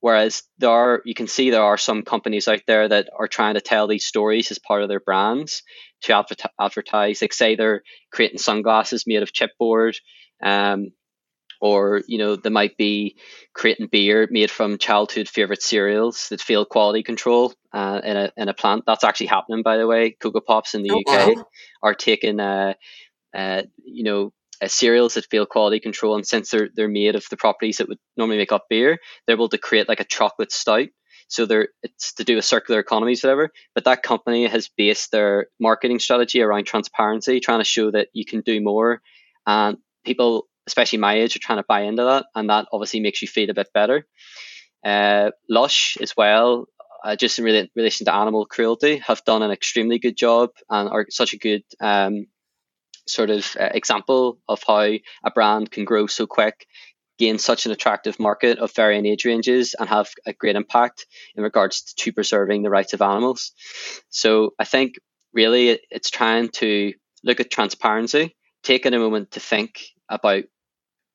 Whereas 0.01 0.43
there 0.57 0.69
are, 0.69 1.01
you 1.03 1.13
can 1.13 1.27
see 1.27 1.49
there 1.49 1.63
are 1.63 1.77
some 1.77 2.03
companies 2.03 2.47
out 2.47 2.61
there 2.67 2.87
that 2.87 3.09
are 3.17 3.27
trying 3.27 3.55
to 3.55 3.61
tell 3.61 3.87
these 3.87 4.05
stories 4.05 4.49
as 4.49 4.59
part 4.59 4.81
of 4.81 4.87
their 4.87 5.01
brands 5.01 5.63
to 6.03 6.25
advertise. 6.59 7.21
Like 7.21 7.33
say 7.33 7.55
they're 7.55 7.83
creating 8.11 8.37
sunglasses 8.37 9.05
made 9.05 9.23
of 9.23 9.33
chipboard, 9.33 9.97
um, 10.41 10.91
or 11.61 12.01
you 12.07 12.17
know 12.17 12.37
they 12.37 12.49
might 12.49 12.77
be 12.77 13.17
creating 13.53 13.87
beer 13.91 14.27
made 14.31 14.49
from 14.49 14.77
childhood 14.77 15.27
favorite 15.27 15.61
cereals 15.61 16.27
that 16.29 16.39
fail 16.39 16.63
quality 16.65 17.03
control 17.03 17.53
uh, 17.73 17.99
in 18.01 18.15
a 18.15 18.31
in 18.37 18.47
a 18.47 18.53
plant. 18.53 18.83
That's 18.87 19.03
actually 19.03 19.27
happening, 19.27 19.63
by 19.63 19.75
the 19.75 19.87
way. 19.87 20.11
Cocoa 20.11 20.39
Pops 20.39 20.75
in 20.75 20.83
the 20.83 20.91
oh, 20.91 20.99
UK 20.99 21.35
wow. 21.35 21.45
are 21.83 21.93
taking, 21.93 22.39
uh, 22.39 22.73
uh, 23.35 23.63
you 23.83 24.03
know, 24.03 24.31
uh, 24.61 24.67
cereals 24.67 25.13
that 25.13 25.29
fail 25.29 25.45
quality 25.45 25.79
control, 25.79 26.15
and 26.15 26.25
since 26.25 26.49
they're 26.49 26.69
they're 26.75 26.87
made 26.87 27.15
of 27.15 27.25
the 27.29 27.37
properties 27.37 27.77
that 27.77 27.87
would 27.87 27.99
normally 28.17 28.37
make 28.37 28.51
up 28.51 28.65
beer, 28.69 28.99
they're 29.25 29.35
able 29.35 29.49
to 29.49 29.57
create 29.57 29.87
like 29.87 29.99
a 29.99 30.05
chocolate 30.05 30.51
stout. 30.51 30.89
So 31.27 31.45
they're 31.45 31.69
it's 31.83 32.13
to 32.15 32.23
do 32.23 32.35
with 32.35 32.45
circular 32.45 32.79
economies, 32.79 33.23
whatever. 33.23 33.51
But 33.75 33.85
that 33.85 34.03
company 34.03 34.47
has 34.47 34.69
based 34.75 35.11
their 35.11 35.47
marketing 35.59 35.99
strategy 35.99 36.41
around 36.41 36.65
transparency, 36.65 37.39
trying 37.39 37.59
to 37.59 37.65
show 37.65 37.91
that 37.91 38.07
you 38.13 38.25
can 38.25 38.41
do 38.41 38.61
more, 38.61 39.01
and 39.45 39.77
people, 40.03 40.47
especially 40.67 40.99
my 40.99 41.15
age, 41.15 41.35
are 41.35 41.39
trying 41.39 41.59
to 41.59 41.65
buy 41.67 41.81
into 41.81 42.03
that, 42.03 42.25
and 42.35 42.49
that 42.49 42.67
obviously 42.71 42.99
makes 42.99 43.21
you 43.21 43.27
feel 43.27 43.49
a 43.49 43.53
bit 43.53 43.69
better. 43.73 44.05
Uh, 44.83 45.31
Lush 45.49 45.97
as 46.01 46.15
well, 46.15 46.67
uh, 47.03 47.15
just 47.15 47.39
in 47.39 47.69
relation 47.75 48.05
to 48.05 48.13
animal 48.13 48.45
cruelty, 48.45 48.97
have 48.97 49.23
done 49.25 49.43
an 49.43 49.51
extremely 49.51 49.99
good 49.99 50.17
job 50.17 50.51
and 50.69 50.89
are 50.89 51.05
such 51.09 51.33
a 51.33 51.37
good 51.37 51.63
um, 51.79 52.27
sort 53.09 53.29
of 53.29 53.55
uh, 53.59 53.69
example 53.73 54.39
of 54.47 54.61
how 54.65 54.81
a 55.23 55.31
brand 55.33 55.71
can 55.71 55.85
grow 55.85 56.07
so 56.07 56.27
quick, 56.27 56.67
gain 57.17 57.37
such 57.37 57.65
an 57.65 57.71
attractive 57.71 58.19
market 58.19 58.59
of 58.59 58.73
varying 58.73 59.05
age 59.05 59.25
ranges, 59.25 59.75
and 59.77 59.89
have 59.89 60.09
a 60.25 60.33
great 60.33 60.55
impact 60.55 61.05
in 61.35 61.43
regards 61.43 61.93
to 61.93 62.13
preserving 62.13 62.63
the 62.63 62.69
rights 62.69 62.93
of 62.93 63.01
animals. 63.01 63.51
So 64.09 64.53
I 64.59 64.65
think 64.65 64.95
really 65.33 65.79
it's 65.91 66.09
trying 66.09 66.49
to 66.49 66.93
look 67.23 67.39
at 67.39 67.51
transparency, 67.51 68.35
taking 68.63 68.93
a 68.93 68.99
moment 68.99 69.31
to 69.31 69.39
think 69.39 69.81
about 70.07 70.43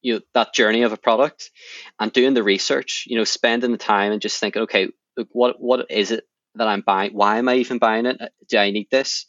you 0.03 0.15
know 0.15 0.21
that 0.35 0.55
journey 0.55 0.83
of 0.83 0.93
a 0.93 0.99
product 0.99 1.51
and 1.99 2.13
doing 2.13 2.35
the 2.35 2.43
research, 2.43 3.05
you 3.09 3.17
know, 3.17 3.25
spending 3.25 3.73
the 3.73 3.79
time 3.79 4.13
and 4.13 4.21
just 4.21 4.39
thinking, 4.39 4.63
okay, 4.63 4.89
look, 5.17 5.29
what 5.33 5.57
what 5.59 5.87
is 5.91 6.11
it 6.11 6.25
that 6.57 6.69
I'm 6.69 6.83
buying? 6.83 7.13
Why 7.13 7.39
am 7.39 7.49
I 7.49 7.55
even 7.57 7.79
buying 7.79 8.07
it? 8.07 8.21
Do 8.49 8.59
I 8.59 8.71
need 8.71 8.89
this? 8.91 9.27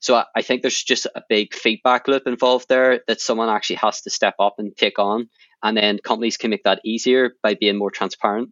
So 0.00 0.16
I, 0.16 0.24
I 0.34 0.42
think 0.42 0.62
there's 0.62 0.82
just 0.82 1.06
a 1.14 1.22
big 1.28 1.54
feedback 1.54 2.08
loop 2.08 2.26
involved 2.26 2.68
there 2.68 3.00
that 3.06 3.20
someone 3.20 3.48
actually 3.48 3.76
has 3.76 4.00
to 4.02 4.10
step 4.10 4.34
up 4.38 4.54
and 4.58 4.76
take 4.76 4.98
on. 4.98 5.28
And 5.62 5.76
then 5.76 5.98
companies 6.02 6.36
can 6.36 6.50
make 6.50 6.64
that 6.64 6.80
easier 6.84 7.34
by 7.42 7.54
being 7.54 7.76
more 7.76 7.90
transparent. 7.90 8.50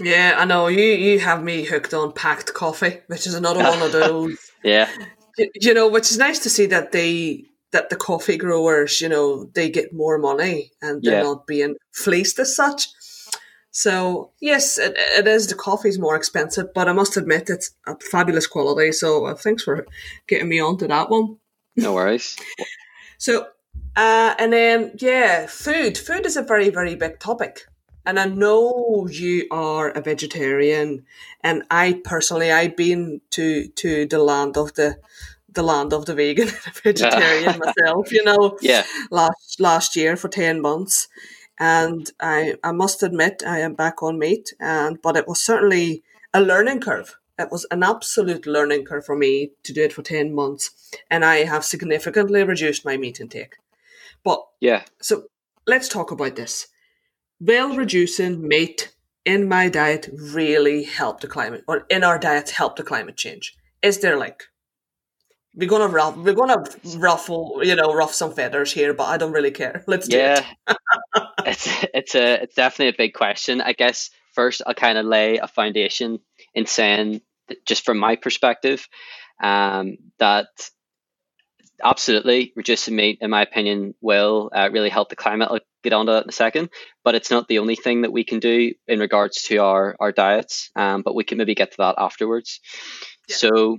Yeah, 0.00 0.36
I 0.38 0.44
know. 0.44 0.68
You 0.68 0.82
you 0.82 1.18
have 1.18 1.42
me 1.42 1.64
hooked 1.64 1.92
on 1.92 2.12
Pact 2.12 2.54
coffee, 2.54 2.98
which 3.08 3.26
is 3.26 3.34
another 3.34 3.64
one 3.64 3.82
of 3.82 3.92
those. 3.92 4.38
yeah. 4.64 4.88
You 5.56 5.74
know, 5.74 5.88
which 5.88 6.10
is 6.10 6.18
nice 6.18 6.38
to 6.40 6.50
see 6.50 6.66
that 6.66 6.92
they 6.92 7.44
that 7.72 7.90
the 7.90 7.96
coffee 7.96 8.36
growers, 8.36 9.00
you 9.00 9.08
know, 9.08 9.44
they 9.54 9.68
get 9.68 9.92
more 9.92 10.18
money 10.18 10.70
and 10.80 11.02
they're 11.02 11.18
yeah. 11.18 11.22
not 11.22 11.46
being 11.46 11.74
fleeced 11.92 12.38
as 12.38 12.54
such. 12.54 12.88
So 13.78 14.32
yes, 14.40 14.76
it, 14.76 14.94
it 14.96 15.28
is. 15.28 15.46
The 15.46 15.54
coffee's 15.54 16.00
more 16.00 16.16
expensive, 16.16 16.74
but 16.74 16.88
I 16.88 16.92
must 16.92 17.16
admit 17.16 17.48
it's 17.48 17.70
a 17.86 17.94
fabulous 18.10 18.48
quality. 18.48 18.90
So 18.90 19.26
uh, 19.26 19.36
thanks 19.36 19.62
for 19.62 19.86
getting 20.26 20.48
me 20.48 20.58
onto 20.58 20.88
that 20.88 21.08
one. 21.08 21.36
No 21.76 21.94
worries. 21.94 22.36
so, 23.18 23.46
uh, 23.94 24.34
and 24.36 24.52
then 24.52 24.96
yeah, 24.98 25.46
food. 25.46 25.96
Food 25.96 26.26
is 26.26 26.36
a 26.36 26.42
very 26.42 26.70
very 26.70 26.96
big 26.96 27.20
topic, 27.20 27.68
and 28.04 28.18
I 28.18 28.24
know 28.24 29.06
you 29.08 29.46
are 29.52 29.90
a 29.90 30.00
vegetarian, 30.00 31.06
and 31.44 31.62
I 31.70 32.00
personally 32.02 32.50
I've 32.50 32.76
been 32.76 33.20
to 33.30 33.68
to 33.68 34.06
the 34.06 34.18
land 34.18 34.56
of 34.56 34.74
the 34.74 34.96
the 35.52 35.62
land 35.62 35.92
of 35.92 36.04
the 36.04 36.16
vegan 36.16 36.48
vegetarian 36.82 37.56
myself. 37.64 38.10
You 38.10 38.24
know, 38.24 38.58
yeah, 38.60 38.82
last 39.12 39.60
last 39.60 39.94
year 39.94 40.16
for 40.16 40.28
ten 40.28 40.60
months 40.60 41.06
and 41.58 42.10
I, 42.20 42.54
I 42.62 42.72
must 42.72 43.02
admit 43.02 43.42
I 43.46 43.60
am 43.60 43.74
back 43.74 44.02
on 44.02 44.18
meat 44.18 44.54
and 44.60 45.00
but 45.02 45.16
it 45.16 45.26
was 45.26 45.42
certainly 45.42 46.02
a 46.32 46.40
learning 46.40 46.80
curve. 46.80 47.16
It 47.38 47.50
was 47.50 47.66
an 47.70 47.82
absolute 47.82 48.46
learning 48.46 48.84
curve 48.84 49.04
for 49.04 49.16
me 49.16 49.52
to 49.62 49.72
do 49.72 49.82
it 49.82 49.92
for 49.92 50.02
10 50.02 50.34
months 50.34 50.70
and 51.10 51.24
I 51.24 51.44
have 51.44 51.64
significantly 51.64 52.42
reduced 52.42 52.84
my 52.84 52.96
meat 52.96 53.20
intake. 53.20 53.56
But 54.24 54.44
yeah. 54.60 54.84
So 55.00 55.24
let's 55.66 55.88
talk 55.88 56.10
about 56.10 56.36
this. 56.36 56.68
Will 57.40 57.76
reducing 57.76 58.46
meat 58.46 58.94
in 59.24 59.48
my 59.48 59.68
diet 59.68 60.08
really 60.12 60.84
help 60.84 61.20
the 61.20 61.28
climate 61.28 61.62
or 61.68 61.86
in 61.88 62.02
our 62.02 62.18
diets 62.18 62.52
help 62.52 62.76
the 62.76 62.82
climate 62.82 63.16
change? 63.16 63.56
Is 63.82 64.00
there 64.00 64.16
like 64.16 64.44
we're 65.58 65.68
gonna 65.68 65.88
ruff, 65.88 66.16
we're 66.16 66.34
gonna 66.34 66.62
ruffle, 66.96 67.60
you 67.64 67.74
know, 67.74 67.92
ruff 67.92 68.14
some 68.14 68.32
feathers 68.32 68.72
here, 68.72 68.94
but 68.94 69.04
I 69.04 69.16
don't 69.16 69.32
really 69.32 69.50
care. 69.50 69.82
Let's 69.88 70.06
do 70.06 70.16
yeah. 70.16 70.44
it. 70.68 70.76
it's 71.46 71.68
it's 71.92 72.14
a 72.14 72.42
it's 72.42 72.54
definitely 72.54 72.94
a 72.94 72.96
big 72.96 73.12
question. 73.12 73.60
I 73.60 73.72
guess 73.72 74.10
first 74.34 74.62
I'll 74.64 74.74
kind 74.74 74.96
of 74.96 75.04
lay 75.04 75.38
a 75.38 75.48
foundation 75.48 76.20
in 76.54 76.66
saying, 76.66 77.22
just 77.66 77.84
from 77.84 77.98
my 77.98 78.14
perspective, 78.14 78.86
um, 79.42 79.96
that 80.20 80.46
absolutely 81.82 82.52
reducing 82.54 82.94
meat, 82.94 83.18
in 83.20 83.30
my 83.30 83.42
opinion, 83.42 83.94
will 84.00 84.50
uh, 84.54 84.68
really 84.70 84.90
help 84.90 85.08
the 85.08 85.16
climate. 85.16 85.48
I'll 85.50 85.58
get 85.82 85.92
on 85.92 86.06
to 86.06 86.12
that 86.12 86.22
in 86.22 86.28
a 86.28 86.32
second, 86.32 86.70
but 87.02 87.16
it's 87.16 87.32
not 87.32 87.48
the 87.48 87.58
only 87.58 87.74
thing 87.74 88.02
that 88.02 88.12
we 88.12 88.22
can 88.22 88.38
do 88.38 88.74
in 88.86 89.00
regards 89.00 89.42
to 89.44 89.56
our 89.56 89.96
our 89.98 90.12
diets. 90.12 90.70
Um, 90.76 91.02
but 91.02 91.16
we 91.16 91.24
can 91.24 91.38
maybe 91.38 91.56
get 91.56 91.72
to 91.72 91.78
that 91.78 91.96
afterwards. 91.98 92.60
Yeah. 93.28 93.36
So 93.36 93.78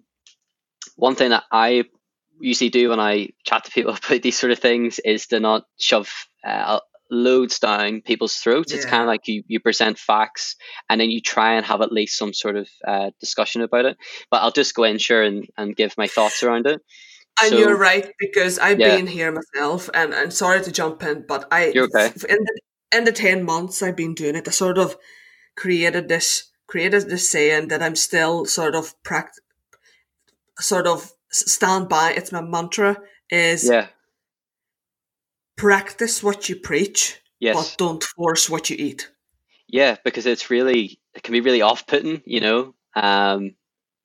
one 1.00 1.16
thing 1.16 1.30
that 1.30 1.44
I 1.52 1.86
usually 2.40 2.70
do 2.70 2.90
when 2.90 3.00
I 3.00 3.30
chat 3.46 3.66
to 3.66 3.72
people 3.72 3.94
about 4.06 4.22
these 4.22 4.38
sort 4.38 4.52
of 4.52 4.60
things 4.60 5.00
is 5.00 5.28
to 5.28 5.40
not 5.40 5.64
shove 5.78 6.10
uh, 6.46 6.80
loads 7.12 7.60
down 7.60 8.02
people's 8.02 8.36
throats. 8.36 8.72
Yeah. 8.72 8.78
It's 8.78 8.86
kind 8.86 9.02
of 9.02 9.08
like 9.08 9.28
you, 9.28 9.44
you 9.48 9.60
present 9.60 9.98
facts 9.98 10.56
and 10.90 11.02
then 11.02 11.10
you 11.10 11.22
try 11.22 11.56
and 11.56 11.66
have 11.66 11.82
at 11.82 11.92
least 11.92 12.18
some 12.18 12.34
sort 12.34 12.56
of 12.56 12.70
uh, 12.88 13.12
discussion 13.20 13.62
about 13.62 13.86
it. 13.86 13.98
But 14.30 14.42
I'll 14.42 14.52
just 14.52 14.76
go 14.76 14.84
in 14.84 14.98
sure 14.98 15.24
and, 15.24 15.48
and 15.58 15.76
give 15.76 15.98
my 15.98 16.08
thoughts 16.08 16.44
around 16.44 16.68
it. 16.68 16.82
And 17.42 17.52
so, 17.52 17.58
you're 17.58 17.78
right 17.78 18.12
because 18.20 18.60
I've 18.60 18.80
yeah. 18.80 18.98
been 18.98 19.08
here 19.08 19.32
myself, 19.32 19.90
and 19.94 20.14
I'm 20.14 20.32
sorry 20.32 20.62
to 20.62 20.72
jump 20.72 21.04
in, 21.04 21.26
but 21.26 21.48
I 21.52 21.70
okay. 21.70 22.12
in 22.28 22.44
the 22.44 22.62
in 22.92 23.04
the 23.06 23.14
ten 23.14 23.46
months 23.46 23.82
I've 23.82 23.96
been 23.96 24.14
doing 24.14 24.36
it, 24.36 24.48
I 24.48 24.52
sort 24.52 24.78
of 24.78 24.98
created 25.56 26.10
this 26.10 26.52
created 26.68 27.10
this 27.10 27.30
saying 27.30 27.70
that 27.70 27.82
I'm 27.82 27.96
still 27.96 28.46
sort 28.46 28.76
of 28.76 28.94
pract- 29.04 29.40
sort 30.60 30.88
of 30.88 31.12
stand 31.32 31.90
by. 31.90 32.12
It's 32.12 32.32
my 32.32 32.42
mantra 32.42 32.98
is 33.30 33.68
yeah. 33.70 33.88
practice 35.58 36.24
what 36.24 36.50
you 36.50 36.56
preach, 36.56 37.20
yes. 37.40 37.56
but 37.56 37.76
don't 37.78 38.04
force 38.04 38.50
what 38.50 38.70
you 38.70 38.76
eat. 38.78 39.12
Yeah, 39.68 39.98
because 40.04 40.26
it's 40.26 40.50
really 40.50 41.00
it 41.14 41.24
can 41.24 41.34
be 41.34 41.42
really 41.42 41.62
off 41.62 41.86
putting, 41.86 42.22
you 42.26 42.40
know. 42.42 42.74
Um, 42.96 43.56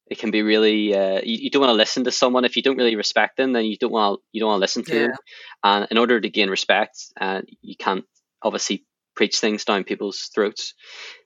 it 0.06 0.18
can 0.18 0.30
be 0.30 0.42
really 0.42 0.94
uh, 0.94 1.20
you, 1.25 1.38
you, 1.44 1.50
don't 1.50 1.62
want 1.62 1.70
to 1.70 1.76
listen 1.76 2.04
to 2.04 2.11
someone 2.11 2.44
if 2.44 2.56
you 2.56 2.62
don't 2.62 2.76
really 2.76 2.96
respect 2.96 3.38
them, 3.38 3.52
then 3.52 3.64
you 3.64 3.78
don't 3.78 3.92
want 3.92 4.20
you 4.32 4.40
don't 4.40 4.49
want 4.49 4.58
to 4.58 4.64
listen 4.64 4.84
to 4.84 4.94
yeah. 4.94 5.06
them. 5.06 5.16
And 5.62 5.87
in 5.90 5.99
order 5.99 6.20
to 6.20 6.28
gain 6.28 6.50
respect, 6.50 6.99
uh, 7.18 7.42
you 7.62 7.76
can't 7.76 8.04
obviously 8.42 8.84
preach 9.16 9.38
things 9.38 9.64
down 9.64 9.84
people's 9.84 10.30
throats. 10.34 10.75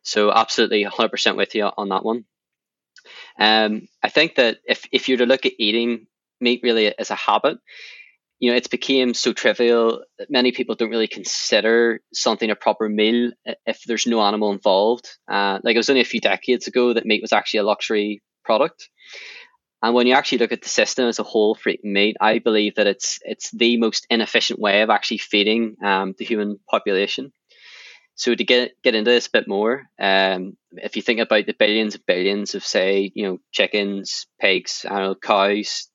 So 0.02 0.30
absolutely, 0.30 0.84
hundred 0.84 1.10
percent 1.10 1.36
with 1.36 1.54
you 1.54 1.64
on 1.64 1.88
that 1.88 2.04
one. 2.04 2.24
Um, 3.38 3.88
I 4.02 4.08
think 4.08 4.36
that 4.36 4.58
if, 4.64 4.86
if 4.92 5.08
you're 5.08 5.18
to 5.18 5.26
look 5.26 5.46
at 5.46 5.52
eating 5.58 6.06
meat 6.40 6.60
really 6.62 6.96
as 6.98 7.10
a 7.10 7.14
habit, 7.14 7.58
you 8.40 8.50
know, 8.50 8.56
it's 8.56 8.68
became 8.68 9.14
so 9.14 9.32
trivial 9.32 10.04
that 10.18 10.30
many 10.30 10.52
people 10.52 10.76
don't 10.76 10.90
really 10.90 11.08
consider 11.08 12.00
something 12.12 12.50
a 12.50 12.54
proper 12.54 12.88
meal 12.88 13.32
if 13.66 13.82
there's 13.84 14.06
no 14.06 14.20
animal 14.20 14.52
involved. 14.52 15.08
Uh, 15.28 15.58
like 15.64 15.74
it 15.74 15.78
was 15.78 15.90
only 15.90 16.02
a 16.02 16.04
few 16.04 16.20
decades 16.20 16.68
ago 16.68 16.94
that 16.94 17.06
meat 17.06 17.22
was 17.22 17.32
actually 17.32 17.60
a 17.60 17.64
luxury 17.64 18.22
product. 18.44 18.88
And 19.82 19.94
when 19.94 20.06
you 20.06 20.14
actually 20.14 20.38
look 20.38 20.52
at 20.52 20.62
the 20.62 20.68
system 20.68 21.06
as 21.06 21.18
a 21.18 21.24
whole 21.24 21.54
for 21.54 21.72
meat, 21.84 22.16
I 22.20 22.40
believe 22.40 22.76
that 22.76 22.88
it's 22.88 23.18
it's 23.22 23.50
the 23.52 23.76
most 23.76 24.06
inefficient 24.10 24.58
way 24.58 24.82
of 24.82 24.90
actually 24.90 25.18
feeding 25.18 25.76
um, 25.84 26.14
the 26.18 26.24
human 26.24 26.58
population. 26.68 27.32
So 28.18 28.34
to 28.34 28.44
get 28.44 28.72
get 28.82 28.96
into 28.96 29.12
this 29.12 29.28
a 29.28 29.30
bit 29.30 29.48
more, 29.48 29.84
um, 29.98 30.56
if 30.72 30.96
you 30.96 31.02
think 31.02 31.20
about 31.20 31.46
the 31.46 31.54
billions 31.56 31.94
and 31.94 32.04
billions 32.04 32.56
of 32.56 32.64
say, 32.64 33.12
you 33.14 33.24
know, 33.24 33.38
chickens, 33.52 34.26
pigs, 34.40 34.84
cows, 35.22 35.88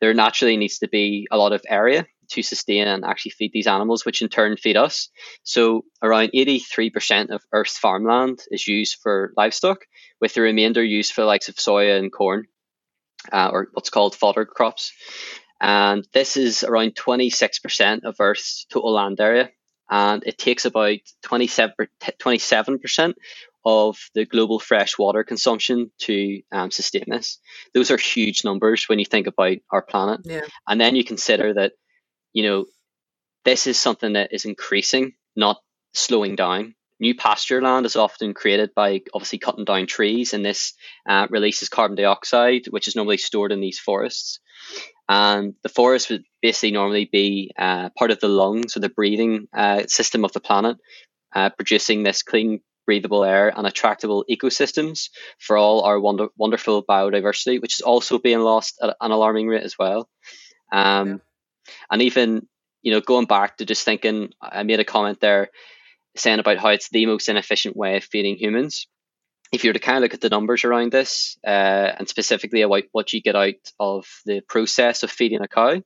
there 0.00 0.14
naturally 0.14 0.56
needs 0.56 0.78
to 0.78 0.88
be 0.88 1.28
a 1.30 1.36
lot 1.36 1.52
of 1.52 1.62
area 1.68 2.06
to 2.30 2.42
sustain 2.42 2.88
and 2.88 3.04
actually 3.04 3.32
feed 3.32 3.50
these 3.52 3.66
animals, 3.66 4.06
which 4.06 4.22
in 4.22 4.30
turn 4.30 4.56
feed 4.56 4.78
us. 4.78 5.10
So 5.42 5.84
around 6.02 6.30
83% 6.34 7.30
of 7.30 7.42
Earth's 7.52 7.78
farmland 7.78 8.40
is 8.50 8.66
used 8.66 8.98
for 9.02 9.34
livestock, 9.36 9.80
with 10.22 10.32
the 10.32 10.40
remainder 10.40 10.82
used 10.82 11.12
for 11.12 11.20
the 11.20 11.26
likes 11.26 11.50
of 11.50 11.56
soya 11.56 11.98
and 11.98 12.10
corn, 12.10 12.46
uh, 13.30 13.50
or 13.52 13.68
what's 13.72 13.90
called 13.90 14.14
fodder 14.14 14.46
crops. 14.46 14.92
And 15.60 16.06
this 16.14 16.38
is 16.38 16.64
around 16.64 16.94
26% 16.94 18.04
of 18.04 18.16
Earth's 18.20 18.64
total 18.70 18.92
land 18.94 19.20
area 19.20 19.50
and 19.90 20.22
it 20.26 20.38
takes 20.38 20.64
about 20.64 20.98
27, 21.22 22.78
percent 22.78 23.16
of 23.64 23.98
the 24.14 24.24
global 24.24 24.58
fresh 24.58 24.98
water 24.98 25.24
consumption 25.24 25.90
to 25.98 26.42
um, 26.52 26.70
sustain 26.70 27.04
this. 27.08 27.38
Those 27.74 27.90
are 27.90 27.96
huge 27.96 28.44
numbers 28.44 28.88
when 28.88 28.98
you 28.98 29.04
think 29.04 29.26
about 29.26 29.56
our 29.70 29.82
planet. 29.82 30.20
Yeah. 30.24 30.42
And 30.66 30.80
then 30.80 30.96
you 30.96 31.04
consider 31.04 31.54
that, 31.54 31.72
you 32.32 32.44
know, 32.44 32.66
this 33.44 33.66
is 33.66 33.78
something 33.78 34.14
that 34.14 34.32
is 34.32 34.44
increasing, 34.44 35.14
not 35.36 35.58
slowing 35.94 36.36
down. 36.36 36.74
New 37.00 37.14
pasture 37.14 37.62
land 37.62 37.86
is 37.86 37.96
often 37.96 38.34
created 38.34 38.74
by 38.74 39.02
obviously 39.14 39.38
cutting 39.38 39.64
down 39.64 39.86
trees, 39.86 40.34
and 40.34 40.44
this 40.44 40.74
uh, 41.08 41.28
releases 41.30 41.68
carbon 41.68 41.96
dioxide, 41.96 42.66
which 42.70 42.88
is 42.88 42.96
normally 42.96 43.18
stored 43.18 43.52
in 43.52 43.60
these 43.60 43.78
forests. 43.78 44.40
And 45.08 45.54
the 45.62 45.70
forest 45.70 46.10
would 46.10 46.24
basically 46.42 46.72
normally 46.72 47.08
be 47.10 47.52
uh, 47.58 47.88
part 47.96 48.10
of 48.10 48.20
the 48.20 48.28
lungs 48.28 48.76
or 48.76 48.80
the 48.80 48.90
breathing 48.90 49.48
uh, 49.56 49.86
system 49.86 50.24
of 50.24 50.32
the 50.32 50.40
planet, 50.40 50.76
uh, 51.34 51.50
producing 51.50 52.02
this 52.02 52.22
clean, 52.22 52.60
breathable 52.86 53.24
air 53.24 53.52
and 53.54 53.66
attractable 53.66 54.24
ecosystems 54.30 55.10
for 55.38 55.56
all 55.56 55.82
our 55.82 55.98
wonder- 55.98 56.28
wonderful 56.36 56.84
biodiversity, 56.84 57.60
which 57.60 57.76
is 57.76 57.82
also 57.82 58.18
being 58.18 58.40
lost 58.40 58.78
at 58.82 58.96
an 59.00 59.10
alarming 59.10 59.46
rate 59.46 59.62
as 59.62 59.78
well. 59.78 60.08
Um, 60.72 61.08
yeah. 61.08 61.16
And 61.90 62.02
even, 62.02 62.46
you 62.82 62.92
know, 62.92 63.00
going 63.00 63.26
back 63.26 63.58
to 63.58 63.66
just 63.66 63.84
thinking, 63.84 64.30
I 64.40 64.62
made 64.62 64.80
a 64.80 64.84
comment 64.84 65.20
there 65.20 65.50
saying 66.16 66.38
about 66.38 66.58
how 66.58 66.68
it's 66.68 66.88
the 66.90 67.06
most 67.06 67.28
inefficient 67.28 67.76
way 67.76 67.96
of 67.96 68.04
feeding 68.04 68.36
humans 68.36 68.86
if 69.52 69.64
you 69.64 69.70
were 69.70 69.74
to 69.74 69.78
kind 69.78 69.96
of 69.96 70.02
look 70.02 70.14
at 70.14 70.20
the 70.20 70.28
numbers 70.28 70.64
around 70.64 70.92
this, 70.92 71.38
uh, 71.46 71.50
and 71.98 72.08
specifically 72.08 72.62
about 72.62 72.84
what 72.92 73.12
you 73.12 73.22
get 73.22 73.36
out 73.36 73.54
of 73.80 74.06
the 74.26 74.40
process 74.40 75.02
of 75.02 75.10
feeding 75.10 75.40
a 75.40 75.48
cow, 75.48 75.80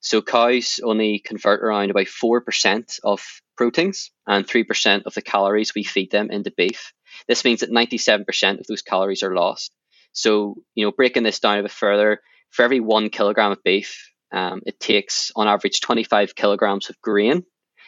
so 0.00 0.22
cows 0.22 0.80
only 0.82 1.18
convert 1.18 1.62
around 1.62 1.90
about 1.90 2.06
4% 2.06 3.00
of 3.02 3.22
proteins 3.56 4.10
and 4.26 4.46
3% 4.46 5.02
of 5.04 5.14
the 5.14 5.22
calories 5.22 5.74
we 5.74 5.84
feed 5.84 6.10
them 6.10 6.30
into 6.30 6.52
beef. 6.56 6.92
This 7.26 7.44
means 7.44 7.60
that 7.60 7.70
97% 7.70 8.60
of 8.60 8.66
those 8.66 8.82
calories 8.82 9.22
are 9.22 9.34
lost. 9.34 9.72
So, 10.12 10.56
you 10.74 10.84
know, 10.84 10.92
breaking 10.92 11.22
this 11.22 11.40
down 11.40 11.58
a 11.58 11.62
bit 11.62 11.70
further, 11.70 12.20
for 12.50 12.64
every 12.64 12.80
one 12.80 13.10
kilogram 13.10 13.52
of 13.52 13.62
beef, 13.62 14.10
um, 14.32 14.62
it 14.66 14.78
takes 14.78 15.32
on 15.34 15.48
average 15.48 15.80
25 15.80 16.34
kilograms 16.34 16.90
of 16.90 17.00
grain 17.00 17.44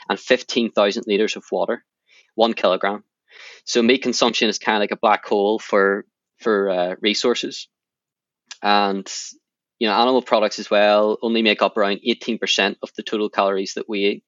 and 0.09 0.19
15,000 0.19 1.05
liters 1.07 1.37
of 1.37 1.45
water, 1.53 1.85
one 2.35 2.55
kilogram. 2.55 3.05
So 3.65 3.83
meat 3.83 4.03
consumption 4.03 4.49
is 4.49 4.59
kind 4.59 4.77
of 4.77 4.81
like 4.81 4.93
a 4.93 4.97
black 4.97 5.25
hole 5.27 5.59
for 5.59 6.05
for 6.39 6.71
uh, 6.71 6.95
resources, 7.01 7.69
and 8.63 9.11
you 9.79 9.89
know 9.89 9.95
animal 9.95 10.23
products 10.23 10.59
as 10.59 10.71
well 10.71 11.19
only 11.23 11.43
make 11.43 11.63
up 11.63 11.77
around 11.77 12.01
18% 12.07 12.77
of 12.83 12.91
the 12.97 13.03
total 13.03 13.29
calories 13.29 13.75
that 13.75 13.89
we 13.89 13.99
eat. 14.07 14.25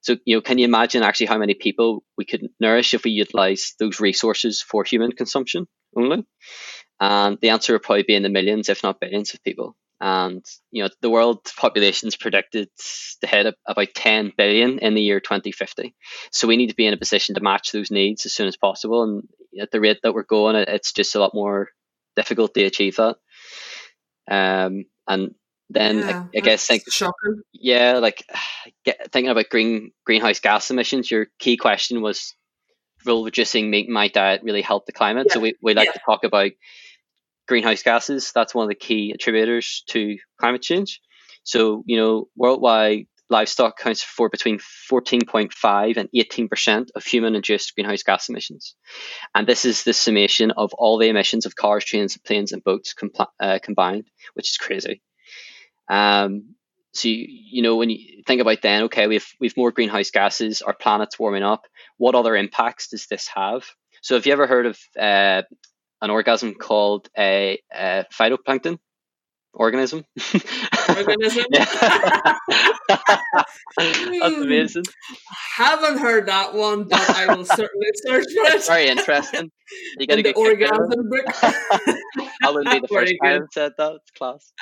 So 0.00 0.16
you 0.26 0.36
know, 0.36 0.42
can 0.42 0.58
you 0.58 0.66
imagine 0.66 1.02
actually 1.02 1.26
how 1.26 1.38
many 1.38 1.54
people 1.54 2.04
we 2.18 2.26
could 2.26 2.48
nourish 2.60 2.92
if 2.92 3.04
we 3.04 3.10
utilize 3.10 3.74
those 3.78 4.00
resources 4.00 4.60
for 4.60 4.84
human 4.84 5.12
consumption 5.12 5.66
only? 5.96 6.26
And 7.00 7.38
the 7.40 7.50
answer 7.50 7.72
would 7.72 7.82
probably 7.82 8.04
be 8.04 8.14
in 8.14 8.22
the 8.22 8.28
millions, 8.28 8.68
if 8.68 8.82
not 8.82 9.00
billions, 9.00 9.34
of 9.34 9.42
people. 9.42 9.76
And 10.06 10.44
you 10.70 10.82
know, 10.82 10.90
the 11.00 11.08
world 11.08 11.50
population 11.56 12.08
is 12.08 12.16
predicted 12.16 12.68
to 13.22 13.26
hit 13.26 13.54
about 13.66 13.88
10 13.94 14.34
billion 14.36 14.78
in 14.80 14.94
the 14.94 15.00
year 15.00 15.18
2050. 15.18 15.94
So 16.30 16.46
we 16.46 16.58
need 16.58 16.68
to 16.68 16.76
be 16.76 16.86
in 16.86 16.92
a 16.92 16.98
position 16.98 17.34
to 17.34 17.40
match 17.40 17.72
those 17.72 17.90
needs 17.90 18.26
as 18.26 18.34
soon 18.34 18.46
as 18.46 18.56
possible. 18.58 19.02
And 19.02 19.22
at 19.58 19.70
the 19.70 19.80
rate 19.80 20.00
that 20.02 20.12
we're 20.12 20.24
going, 20.24 20.56
it's 20.56 20.92
just 20.92 21.14
a 21.14 21.20
lot 21.20 21.32
more 21.32 21.68
difficult 22.16 22.52
to 22.52 22.64
achieve 22.64 22.96
that. 22.96 23.16
Um, 24.30 24.84
and 25.08 25.34
then 25.70 26.00
yeah, 26.00 26.24
I, 26.34 26.38
I 26.38 26.40
guess 26.40 26.66
think 26.66 26.82
shocking. 26.90 27.40
Yeah, 27.54 27.94
like 27.94 28.26
get, 28.84 29.10
thinking 29.10 29.30
about 29.30 29.48
green 29.48 29.92
greenhouse 30.04 30.38
gas 30.38 30.70
emissions. 30.70 31.10
Your 31.10 31.28
key 31.38 31.56
question 31.56 32.02
was, 32.02 32.34
will 33.06 33.24
reducing 33.24 33.70
meat 33.70 33.86
in 33.86 33.94
my 33.94 34.08
diet 34.08 34.42
really 34.44 34.60
help 34.60 34.84
the 34.84 34.92
climate? 34.92 35.28
Yeah. 35.30 35.34
So 35.34 35.40
we, 35.40 35.54
we 35.62 35.72
like 35.72 35.86
yeah. 35.86 35.92
to 35.92 36.00
talk 36.04 36.24
about 36.24 36.50
greenhouse 37.46 37.82
gases. 37.82 38.32
That's 38.34 38.54
one 38.54 38.64
of 38.64 38.68
the 38.68 38.74
key 38.74 39.12
attributors 39.12 39.84
to 39.88 40.16
climate 40.38 40.62
change. 40.62 41.00
So, 41.44 41.82
you 41.86 41.96
know, 41.96 42.28
worldwide 42.36 43.06
livestock 43.30 43.80
accounts 43.80 44.02
for 44.02 44.28
between 44.28 44.58
14.5 44.58 45.96
and 45.96 46.08
18% 46.14 46.90
of 46.94 47.04
human 47.04 47.34
induced 47.34 47.74
greenhouse 47.74 48.02
gas 48.02 48.28
emissions. 48.28 48.74
And 49.34 49.46
this 49.46 49.64
is 49.64 49.84
the 49.84 49.92
summation 49.92 50.50
of 50.52 50.72
all 50.74 50.98
the 50.98 51.08
emissions 51.08 51.46
of 51.46 51.56
cars, 51.56 51.84
trains, 51.84 52.16
planes, 52.18 52.52
and 52.52 52.62
boats 52.62 52.94
compl- 52.94 53.28
uh, 53.40 53.58
combined, 53.62 54.06
which 54.34 54.50
is 54.50 54.56
crazy. 54.56 55.02
Um, 55.88 56.54
so, 56.92 57.08
you, 57.08 57.26
you 57.28 57.62
know, 57.62 57.76
when 57.76 57.90
you 57.90 58.22
think 58.26 58.40
about 58.40 58.62
then, 58.62 58.84
okay, 58.84 59.06
we 59.06 59.14
have, 59.14 59.26
we 59.40 59.48
have 59.48 59.56
more 59.56 59.72
greenhouse 59.72 60.10
gases, 60.10 60.62
our 60.62 60.74
planet's 60.74 61.18
warming 61.18 61.42
up. 61.42 61.66
What 61.96 62.14
other 62.14 62.36
impacts 62.36 62.88
does 62.88 63.06
this 63.06 63.28
have? 63.34 63.64
So, 64.02 64.14
have 64.14 64.26
you 64.26 64.32
ever 64.32 64.46
heard 64.46 64.66
of 64.66 64.78
uh, 64.98 65.42
an 66.04 66.10
organism 66.10 66.54
called 66.54 67.08
a, 67.16 67.58
a 67.72 68.04
phytoplankton 68.12 68.78
organism. 69.54 70.04
Organism. 70.88 71.44
That's 73.78 74.36
amazing. 74.36 74.84
Haven't 75.56 75.98
heard 75.98 76.26
that 76.26 76.52
one, 76.52 76.84
but 76.84 77.00
I 77.08 77.34
will 77.34 77.46
certainly 77.46 77.86
search 78.06 78.24
for 78.34 78.54
it. 78.54 78.66
Very 78.66 78.88
interesting. 78.88 79.50
You 79.98 80.06
got 80.06 80.16
to 80.16 80.22
get 80.22 80.36
organism 80.36 81.08
book. 81.08 81.24
I 81.42 82.50
wouldn't 82.50 82.70
be 82.70 82.80
the 82.80 82.88
first 82.88 83.14
time 83.22 83.42
I've 83.42 83.48
said 83.52 83.72
that. 83.78 83.92
It's 83.94 84.10
class. 84.10 84.52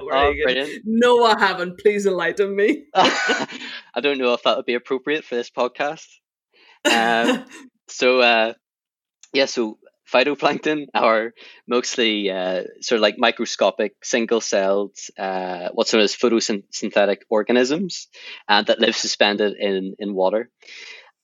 oh, 0.00 0.34
brilliant. 0.42 0.84
No, 0.86 1.22
I 1.22 1.38
haven't. 1.38 1.78
Please 1.80 2.06
enlighten 2.06 2.56
me. 2.56 2.84
I 2.94 4.00
don't 4.00 4.16
know 4.16 4.32
if 4.32 4.42
that 4.44 4.56
would 4.56 4.66
be 4.66 4.74
appropriate 4.74 5.24
for 5.24 5.34
this 5.34 5.50
podcast. 5.50 6.06
Um, 6.90 7.44
so, 7.88 8.20
uh, 8.20 8.54
yeah, 9.34 9.46
so 9.46 9.78
phytoplankton 10.12 10.86
are 10.94 11.32
mostly 11.66 12.30
uh, 12.30 12.62
sort 12.80 12.98
of 12.98 13.02
like 13.02 13.16
microscopic, 13.18 13.94
single-celled, 14.02 14.96
uh, 15.18 15.68
what's 15.72 15.92
known 15.92 16.02
as 16.02 16.16
photosynthetic 16.16 17.18
organisms 17.28 18.08
uh, 18.48 18.62
that 18.62 18.80
live 18.80 18.96
suspended 18.96 19.56
in, 19.58 19.94
in 19.98 20.14
water. 20.14 20.50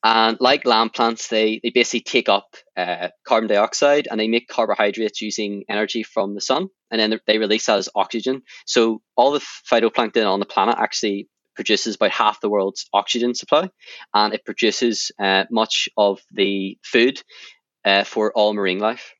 And 0.04 0.36
like 0.40 0.66
land 0.66 0.92
plants, 0.92 1.28
they, 1.28 1.60
they 1.62 1.70
basically 1.70 2.00
take 2.00 2.28
up 2.28 2.56
uh, 2.76 3.08
carbon 3.24 3.48
dioxide 3.48 4.08
and 4.10 4.18
they 4.18 4.26
make 4.26 4.48
carbohydrates 4.48 5.20
using 5.22 5.62
energy 5.68 6.02
from 6.02 6.34
the 6.34 6.40
sun, 6.40 6.68
and 6.90 7.00
then 7.00 7.20
they 7.26 7.38
release 7.38 7.66
that 7.66 7.78
as 7.78 7.88
oxygen. 7.94 8.42
So 8.66 9.00
all 9.16 9.30
the 9.30 9.46
phytoplankton 9.70 10.26
on 10.26 10.40
the 10.40 10.46
planet 10.46 10.76
actually 10.76 11.28
produces 11.54 11.94
about 11.94 12.10
half 12.10 12.40
the 12.40 12.48
world's 12.48 12.88
oxygen 12.92 13.34
supply, 13.34 13.70
and 14.12 14.34
it 14.34 14.44
produces 14.44 15.12
uh, 15.20 15.44
much 15.50 15.88
of 15.96 16.20
the 16.32 16.78
food 16.82 17.22
uh, 17.84 18.04
for 18.04 18.32
all 18.32 18.54
marine 18.54 18.78
life. 18.78 19.14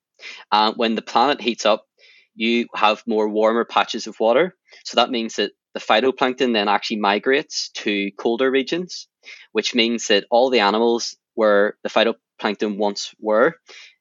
And 0.51 0.77
when 0.77 0.94
the 0.94 1.03
planet 1.03 1.40
heats 1.40 1.66
up, 1.66 1.87
you 2.35 2.66
have 2.75 3.03
more 3.07 3.29
warmer 3.29 3.64
patches 3.64 4.07
of 4.07 4.18
water. 4.20 4.57
So 4.85 4.96
that 4.96 5.11
means 5.11 5.37
that 5.37 5.53
the 5.75 5.81
phytoplankton 5.81 6.53
then 6.53 6.68
actually 6.68 6.98
migrates 6.98 7.70
to 7.70 8.11
colder 8.12 8.51
regions, 8.51 9.09
which 9.53 9.75
means 9.75 10.09
that 10.09 10.27
all 10.31 10.51
the 10.51 10.61
animals 10.61 11.16
where 11.35 11.77
the 11.83 11.88
phytoplankton 11.88 12.77
once 12.77 13.14
were 13.18 13.57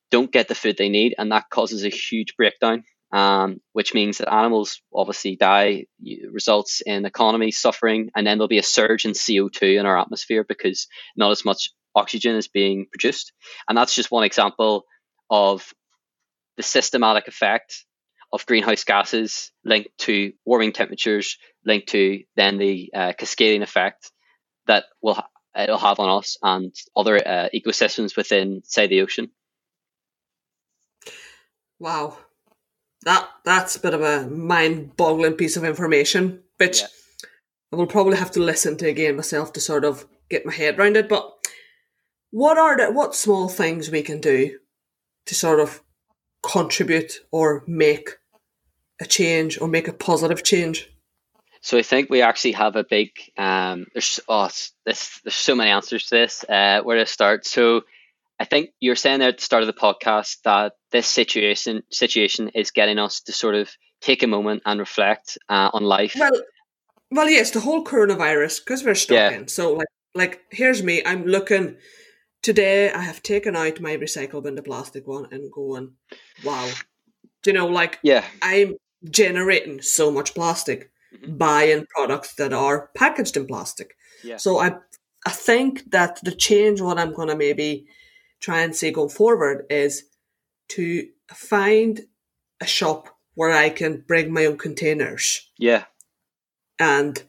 don't 0.09 0.31
get 0.31 0.47
the 0.47 0.55
food 0.55 0.77
they 0.77 0.89
need, 0.89 1.15
and 1.17 1.31
that 1.31 1.49
causes 1.49 1.85
a 1.85 1.89
huge 1.89 2.35
breakdown. 2.35 2.83
Um, 3.13 3.59
which 3.73 3.93
means 3.93 4.19
that 4.19 4.33
animals 4.33 4.81
obviously 4.93 5.35
die, 5.35 5.87
results 6.31 6.79
in 6.79 7.05
economy 7.05 7.51
suffering, 7.51 8.09
and 8.15 8.25
then 8.25 8.37
there'll 8.37 8.47
be 8.47 8.57
a 8.57 8.63
surge 8.63 9.03
in 9.03 9.11
CO2 9.11 9.77
in 9.77 9.85
our 9.85 9.99
atmosphere 9.99 10.45
because 10.47 10.87
not 11.17 11.31
as 11.31 11.43
much 11.43 11.71
oxygen 11.95 12.35
is 12.35 12.47
being 12.47 12.87
produced. 12.91 13.33
And 13.67 13.77
that's 13.77 13.95
just 13.95 14.11
one 14.11 14.23
example 14.23 14.85
of 15.29 15.73
the 16.57 16.63
systematic 16.63 17.27
effect 17.27 17.85
of 18.33 18.45
greenhouse 18.45 18.83
gases 18.83 19.51
linked 19.65 19.89
to 19.99 20.33
warming 20.45 20.71
temperatures, 20.71 21.37
linked 21.65 21.89
to 21.89 22.23
then 22.35 22.57
the 22.57 22.89
uh, 22.93 23.13
cascading 23.17 23.61
effect 23.61 24.11
that 24.67 24.85
will 25.01 25.15
ha- 25.15 25.27
it'll 25.57 25.77
have 25.77 25.99
on 25.99 26.17
us 26.17 26.37
and 26.41 26.73
other 26.95 27.17
uh, 27.17 27.49
ecosystems 27.53 28.15
within, 28.15 28.61
say, 28.63 28.87
the 28.87 29.01
ocean. 29.01 29.31
Wow, 31.79 32.17
that 33.03 33.27
that's 33.43 33.75
a 33.75 33.79
bit 33.79 33.93
of 33.93 34.01
a 34.01 34.27
mind-boggling 34.27 35.33
piece 35.33 35.57
of 35.57 35.65
information, 35.65 36.43
which 36.57 36.81
yeah. 36.81 36.87
I 37.73 37.75
will 37.75 37.87
probably 37.87 38.17
have 38.17 38.31
to 38.31 38.39
listen 38.39 38.77
to 38.77 38.87
again 38.87 39.15
myself 39.15 39.51
to 39.53 39.59
sort 39.59 39.83
of 39.83 40.05
get 40.29 40.45
my 40.45 40.53
head 40.53 40.77
around 40.77 40.95
it. 40.95 41.09
But 41.09 41.33
what 42.31 42.57
are 42.57 42.77
the 42.77 42.91
what 42.91 43.15
small 43.15 43.47
things 43.47 43.91
we 43.91 44.01
can 44.01 44.19
do 44.19 44.57
to 45.27 45.35
sort 45.35 45.59
of 45.59 45.81
contribute 46.41 47.19
or 47.31 47.63
make 47.67 48.17
a 48.99 49.05
change 49.05 49.59
or 49.61 49.67
make 49.67 49.87
a 49.87 49.93
positive 49.93 50.43
change? 50.43 50.89
So 51.61 51.77
I 51.77 51.83
think 51.83 52.09
we 52.09 52.23
actually 52.23 52.53
have 52.53 52.75
a 52.75 52.83
big 52.83 53.11
um, 53.37 53.85
there's 53.93 54.19
oh 54.27 54.49
this 54.85 55.19
there's 55.23 55.35
so 55.35 55.55
many 55.55 55.69
answers 55.69 56.07
to 56.07 56.15
this. 56.15 56.43
Uh, 56.47 56.81
where 56.81 56.97
to 56.97 57.05
start? 57.05 57.45
So 57.45 57.81
I 58.39 58.45
think 58.45 58.71
you're 58.79 58.95
saying 58.95 59.19
there 59.19 59.29
at 59.29 59.37
the 59.37 59.43
start 59.43 59.61
of 59.61 59.67
the 59.67 59.73
podcast 59.73 60.41
that 60.43 60.73
this 60.91 61.05
situation 61.05 61.83
situation 61.91 62.49
is 62.49 62.71
getting 62.71 62.97
us 62.97 63.21
to 63.21 63.31
sort 63.31 63.55
of 63.55 63.69
take 64.01 64.23
a 64.23 64.27
moment 64.27 64.63
and 64.65 64.79
reflect 64.79 65.37
uh, 65.47 65.69
on 65.73 65.83
life. 65.83 66.15
Well, 66.17 66.41
well, 67.11 67.29
yes, 67.29 67.51
the 67.51 67.59
whole 67.59 67.83
coronavirus 67.83 68.59
because 68.65 68.83
we're 68.83 68.95
stuck 68.95 69.15
yeah. 69.15 69.31
in. 69.31 69.47
So 69.47 69.73
like 69.73 69.87
like 70.15 70.41
here's 70.49 70.81
me. 70.81 71.03
I'm 71.05 71.25
looking 71.25 71.77
today 72.41 72.91
I 72.91 73.01
have 73.01 73.23
taken 73.23 73.55
out 73.55 73.79
my 73.79 73.97
recycle 73.97 74.43
bin, 74.43 74.55
the 74.55 74.63
plastic 74.63 75.07
one, 75.07 75.27
and 75.31 75.51
going, 75.51 75.93
wow. 76.43 76.69
Do 77.43 77.49
you 77.49 77.57
know, 77.57 77.67
like, 77.67 77.99
yeah, 78.03 78.23
I'm 78.41 78.75
generating 79.09 79.81
so 79.81 80.11
much 80.11 80.35
plastic 80.35 80.91
mm-hmm. 81.13 81.37
buying 81.37 81.85
products 81.89 82.35
that 82.35 82.53
are 82.53 82.89
packaged 82.95 83.37
in 83.37 83.47
plastic. 83.47 83.95
Yeah. 84.23 84.37
So 84.37 84.59
I, 84.59 84.75
I 85.25 85.31
think 85.31 85.89
that 85.91 86.19
the 86.23 86.31
change, 86.31 86.81
what 86.81 86.99
I'm 86.99 87.13
gonna 87.13 87.35
maybe 87.35 87.87
try 88.39 88.61
and 88.61 88.75
see 88.75 88.91
going 88.91 89.09
forward, 89.09 89.65
is 89.69 90.03
to 90.69 91.07
find 91.33 92.01
a 92.59 92.65
shop 92.65 93.09
where 93.33 93.51
I 93.51 93.69
can 93.69 94.03
bring 94.07 94.31
my 94.31 94.45
own 94.45 94.57
containers. 94.57 95.49
Yeah. 95.57 95.85
And 96.79 97.23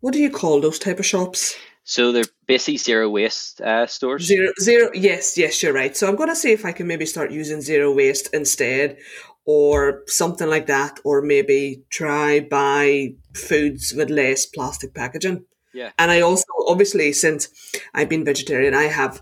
what 0.00 0.12
do 0.12 0.20
you 0.20 0.30
call 0.30 0.60
those 0.60 0.78
type 0.78 0.98
of 0.98 1.06
shops? 1.06 1.56
So 1.90 2.12
they're 2.12 2.22
basically 2.46 2.76
zero 2.76 3.08
waste 3.08 3.60
uh, 3.60 3.84
stores. 3.88 4.24
Zero, 4.24 4.52
zero. 4.60 4.90
Yes, 4.94 5.36
yes, 5.36 5.60
you're 5.60 5.72
right. 5.72 5.96
So 5.96 6.06
I'm 6.06 6.14
going 6.14 6.28
to 6.28 6.36
see 6.36 6.52
if 6.52 6.64
I 6.64 6.70
can 6.70 6.86
maybe 6.86 7.04
start 7.04 7.32
using 7.32 7.60
zero 7.60 7.92
waste 7.92 8.28
instead, 8.32 8.96
or 9.44 10.04
something 10.06 10.48
like 10.48 10.66
that, 10.66 11.00
or 11.02 11.20
maybe 11.20 11.82
try 11.90 12.38
buy 12.38 13.14
foods 13.34 13.92
with 13.92 14.08
less 14.08 14.46
plastic 14.46 14.94
packaging. 14.94 15.46
Yeah. 15.74 15.90
And 15.98 16.12
I 16.12 16.20
also, 16.20 16.44
obviously, 16.68 17.12
since 17.12 17.48
I've 17.92 18.08
been 18.08 18.24
vegetarian, 18.24 18.72
I 18.72 18.84
have 18.84 19.20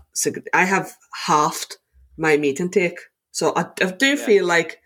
I 0.53 0.65
have 0.65 0.95
halved 1.25 1.77
my 2.17 2.37
meat 2.37 2.59
intake. 2.59 2.99
So 3.31 3.51
I, 3.55 3.65
I 3.81 3.89
do 3.93 4.09
yeah. 4.09 4.25
feel 4.27 4.45
like 4.45 4.79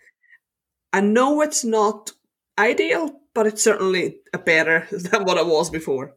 I 0.94 1.02
know 1.02 1.42
it's 1.42 1.64
not 1.64 2.12
ideal, 2.58 3.20
but 3.34 3.46
it's 3.46 3.62
certainly 3.62 4.20
a 4.32 4.38
better 4.38 4.88
than 4.90 5.24
what 5.24 5.36
it 5.36 5.46
was 5.46 5.68
before. 5.68 6.14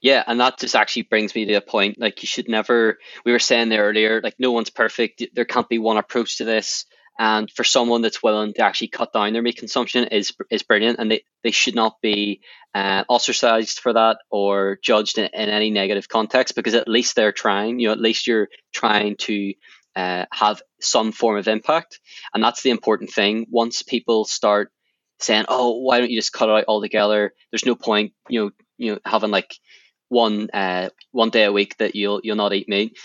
Yeah, 0.00 0.24
and 0.26 0.40
that 0.40 0.58
just 0.58 0.74
actually 0.76 1.02
brings 1.02 1.34
me 1.34 1.44
to 1.46 1.54
a 1.54 1.60
point. 1.60 1.98
Like 2.00 2.22
you 2.22 2.26
should 2.26 2.48
never. 2.48 2.98
We 3.24 3.32
were 3.32 3.38
saying 3.38 3.68
there 3.68 3.84
earlier, 3.84 4.20
like 4.22 4.36
no 4.38 4.50
one's 4.52 4.70
perfect. 4.70 5.22
There 5.34 5.44
can't 5.44 5.68
be 5.68 5.78
one 5.78 5.98
approach 5.98 6.38
to 6.38 6.44
this. 6.44 6.86
and 7.18 7.50
for 7.50 7.64
someone 7.64 8.00
that's 8.02 8.22
willing 8.22 8.54
to 8.54 8.62
actually 8.62 8.88
cut 8.88 9.12
down 9.12 9.32
their 9.34 9.42
meat 9.42 9.58
consumption 9.58 10.04
is 10.04 10.32
is 10.50 10.62
brilliant 10.62 10.98
and 10.98 11.10
they, 11.10 11.22
they 11.44 11.50
should 11.50 11.74
not 11.74 12.00
be 12.00 12.40
uh, 12.74 13.04
ostracized 13.08 13.80
for 13.80 13.92
that 13.92 14.18
or 14.30 14.78
judged 14.82 15.18
in, 15.18 15.26
in 15.34 15.48
any 15.50 15.70
negative 15.70 16.08
context 16.08 16.54
because 16.54 16.74
at 16.74 16.88
least 16.88 17.16
they're 17.16 17.32
trying 17.44 17.78
you 17.78 17.88
know 17.88 17.92
at 17.92 18.00
least 18.00 18.26
you're 18.26 18.48
trying 18.72 19.16
to 19.16 19.52
uh, 19.96 20.24
have 20.32 20.62
some 20.80 21.12
form 21.12 21.36
of 21.38 21.48
impact 21.48 22.00
and 22.32 22.42
that's 22.42 22.62
the 22.62 22.70
important 22.70 23.10
thing 23.10 23.46
once 23.50 23.82
people 23.82 24.24
start 24.24 24.72
saying 25.18 25.44
oh 25.48 25.78
why 25.80 25.98
don't 25.98 26.10
you 26.10 26.18
just 26.18 26.32
cut 26.32 26.48
it 26.48 26.52
out 26.52 26.64
altogether 26.68 27.34
there's 27.50 27.66
no 27.66 27.74
point 27.74 28.12
you 28.28 28.40
know 28.44 28.50
you 28.78 28.92
know 28.92 28.98
having 29.04 29.30
like 29.30 29.52
one 30.10 30.50
uh, 30.52 30.90
one 31.12 31.30
day 31.30 31.44
a 31.44 31.52
week 31.52 31.78
that 31.78 31.96
you'll 31.96 32.20
you'll 32.22 32.36
not 32.36 32.52
eat 32.52 32.68
meat 32.68 32.98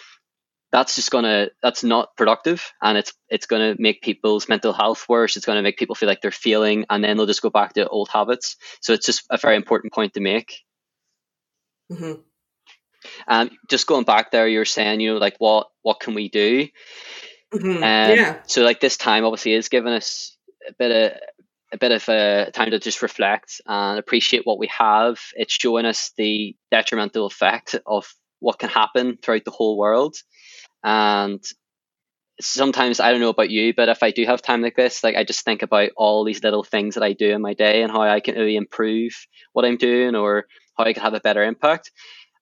that's 0.76 0.96
just 0.96 1.10
gonna 1.10 1.48
that's 1.64 1.86
not 1.86 2.18
productive 2.18 2.74
and 2.82 2.98
it's 2.98 3.14
it's 3.30 3.46
gonna 3.46 3.76
make 3.80 4.02
people's 4.02 4.50
mental 4.50 4.74
health 4.74 5.08
worse. 5.08 5.38
It's 5.38 5.46
gonna 5.46 5.62
make 5.62 5.78
people 5.78 5.96
feel 5.96 6.10
like 6.10 6.20
they're 6.20 6.32
feeling 6.32 6.86
and 6.90 7.02
then 7.02 7.16
they'll 7.16 7.26
just 7.26 7.42
go 7.42 7.50
back 7.50 7.74
to 7.74 7.88
old 7.88 8.10
habits. 8.10 8.58
So 8.82 8.92
it's 8.92 9.06
just 9.06 9.24
a 9.30 9.38
very 9.38 9.56
important 9.56 9.94
point 9.94 10.16
to 10.16 10.20
make. 10.20 10.64
Mm-hmm. 11.90 12.14
um, 13.28 13.52
just 13.70 13.86
going 13.86 14.06
back 14.06 14.32
there 14.32 14.48
you're 14.48 14.66
saying 14.66 15.00
you 15.00 15.14
know 15.14 15.20
like 15.20 15.36
what 15.38 15.70
what 15.82 16.02
can 16.02 16.14
we 16.14 16.28
do? 16.28 16.68
Mm-hmm. 17.54 17.70
um, 17.78 17.82
yeah. 17.82 18.40
so 18.46 18.64
like 18.64 18.82
this 18.82 18.98
time 18.98 19.24
obviously 19.24 19.54
is 19.54 19.70
giving 19.70 19.94
us 19.94 20.36
a 20.68 20.74
bit 20.74 20.92
of 20.92 21.20
a 21.76 21.78
bit 21.78 21.92
of 21.92 22.08
a 22.10 22.52
time 22.52 22.72
to 22.72 22.80
just 22.80 23.02
reflect 23.02 23.62
and 23.66 24.00
appreciate 24.00 24.46
what 24.46 24.60
we 24.60 24.68
have. 24.68 25.20
It's 25.36 25.54
showing 25.54 25.86
us 25.86 26.12
the 26.18 26.56
detrimental 26.72 27.26
effect 27.26 27.76
of 27.86 28.08
what 28.40 28.60
can 28.60 28.70
happen 28.70 29.18
throughout 29.22 29.46
the 29.46 29.52
whole 29.52 29.78
world. 29.78 30.16
And 30.84 31.44
sometimes 32.40 33.00
I 33.00 33.12
don't 33.12 33.22
know 33.22 33.30
about 33.30 33.50
you, 33.50 33.74
but 33.76 33.90
if 33.90 34.04
I 34.04 34.12
do 34.12 34.26
have 34.26 34.42
time 34.42 34.62
like 34.62 34.76
this, 34.76 35.04
like 35.04 35.16
I 35.16 35.24
just 35.24 35.44
think 35.44 35.62
about 35.62 35.90
all 35.98 36.24
these 36.24 36.44
little 36.44 36.64
things 36.64 36.96
that 36.96 37.04
I 37.04 37.14
do 37.14 37.32
in 37.32 37.42
my 37.42 37.54
day 37.54 37.82
and 37.82 37.92
how 37.92 38.02
I 38.02 38.20
can 38.20 38.36
really 38.36 38.56
improve 38.56 39.14
what 39.54 39.66
I'm 39.66 39.78
doing 39.78 40.16
or 40.16 40.46
how 40.78 40.86
I 40.86 40.94
can 40.94 41.04
have 41.04 41.14
a 41.14 41.20
better 41.20 41.44
impact. 41.44 41.92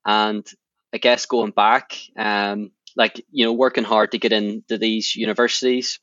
And 0.06 0.46
I 0.94 0.98
guess 0.98 1.26
going 1.26 1.52
back, 1.52 1.98
um, 2.18 2.72
like 2.96 3.24
you 3.32 3.46
know, 3.46 3.54
working 3.54 3.84
hard 3.84 4.12
to 4.12 4.20
get 4.20 4.34
into 4.34 4.78
these 4.78 5.16
universities. 5.16 6.00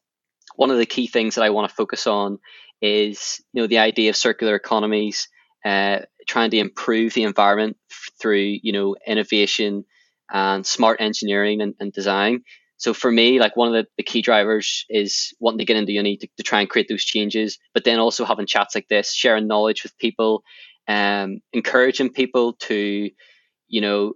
One 0.56 0.70
of 0.70 0.78
the 0.78 0.86
key 0.86 1.06
things 1.06 1.36
that 1.36 1.44
I 1.44 1.50
want 1.50 1.68
to 1.68 1.74
focus 1.74 2.08
on 2.08 2.38
is 2.80 3.40
you 3.52 3.62
know 3.62 3.66
the 3.66 3.78
idea 3.78 4.10
of 4.10 4.16
circular 4.16 4.54
economies, 4.54 5.28
uh, 5.64 6.00
trying 6.26 6.50
to 6.50 6.58
improve 6.58 7.14
the 7.14 7.24
environment 7.24 7.76
through 8.20 8.58
you 8.62 8.72
know 8.72 8.96
innovation 9.06 9.84
and 10.32 10.66
smart 10.66 11.00
engineering 11.00 11.60
and, 11.60 11.74
and 11.80 11.92
design. 11.92 12.42
So 12.76 12.94
for 12.94 13.12
me, 13.12 13.38
like 13.40 13.56
one 13.56 13.68
of 13.68 13.74
the, 13.74 13.86
the 13.98 14.02
key 14.02 14.22
drivers 14.22 14.86
is 14.88 15.34
wanting 15.38 15.58
to 15.58 15.64
get 15.66 15.76
into 15.76 15.92
uni 15.92 16.16
to, 16.16 16.28
to 16.38 16.42
try 16.42 16.60
and 16.60 16.70
create 16.70 16.86
those 16.88 17.04
changes, 17.04 17.58
but 17.74 17.84
then 17.84 17.98
also 17.98 18.24
having 18.24 18.46
chats 18.46 18.74
like 18.74 18.88
this, 18.88 19.12
sharing 19.12 19.46
knowledge 19.46 19.82
with 19.82 19.98
people, 19.98 20.42
um, 20.88 21.40
encouraging 21.52 22.10
people 22.10 22.54
to, 22.54 23.10
you 23.68 23.80
know, 23.82 24.14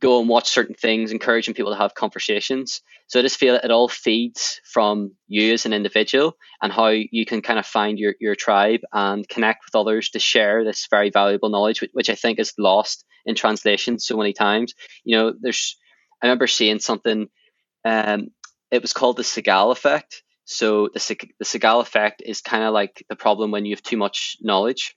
go 0.00 0.20
and 0.20 0.28
watch 0.28 0.48
certain 0.48 0.74
things, 0.74 1.12
encouraging 1.12 1.54
people 1.54 1.72
to 1.72 1.78
have 1.78 1.94
conversations. 1.94 2.80
So 3.08 3.18
I 3.18 3.22
just 3.22 3.38
feel 3.38 3.56
it 3.56 3.70
all 3.70 3.88
feeds 3.88 4.60
from 4.64 5.12
you 5.28 5.52
as 5.52 5.66
an 5.66 5.72
individual 5.72 6.36
and 6.62 6.72
how 6.72 6.88
you 6.88 7.26
can 7.26 7.42
kind 7.42 7.58
of 7.58 7.66
find 7.66 7.98
your, 7.98 8.14
your 8.18 8.34
tribe 8.34 8.80
and 8.92 9.28
connect 9.28 9.64
with 9.66 9.78
others 9.78 10.10
to 10.10 10.18
share 10.18 10.64
this 10.64 10.86
very 10.90 11.10
valuable 11.10 11.50
knowledge, 11.50 11.84
which, 11.92 12.08
I 12.08 12.14
think 12.14 12.38
is 12.38 12.54
lost 12.58 13.04
in 13.26 13.34
translation 13.34 13.98
so 13.98 14.16
many 14.16 14.32
times. 14.32 14.74
You 15.04 15.16
know, 15.16 15.34
there's, 15.38 15.76
I 16.22 16.26
remember 16.26 16.46
seeing 16.46 16.78
something, 16.78 17.28
um, 17.84 18.28
it 18.70 18.80
was 18.80 18.94
called 18.94 19.18
the 19.18 19.22
Segal 19.22 19.72
effect. 19.72 20.22
So 20.44 20.88
the, 20.88 21.28
the 21.38 21.44
Segal 21.44 21.82
effect 21.82 22.22
is 22.24 22.40
kind 22.40 22.64
of 22.64 22.72
like 22.72 23.04
the 23.08 23.16
problem 23.16 23.50
when 23.50 23.66
you 23.66 23.74
have 23.74 23.82
too 23.82 23.98
much 23.98 24.38
knowledge. 24.40 24.96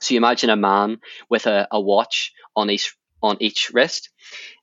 So 0.00 0.14
you 0.14 0.18
imagine 0.18 0.50
a 0.50 0.56
man 0.56 0.98
with 1.28 1.46
a, 1.46 1.66
a 1.72 1.80
watch 1.80 2.32
on 2.54 2.70
each 2.70 2.96
on 3.22 3.36
each 3.40 3.70
wrist. 3.72 4.10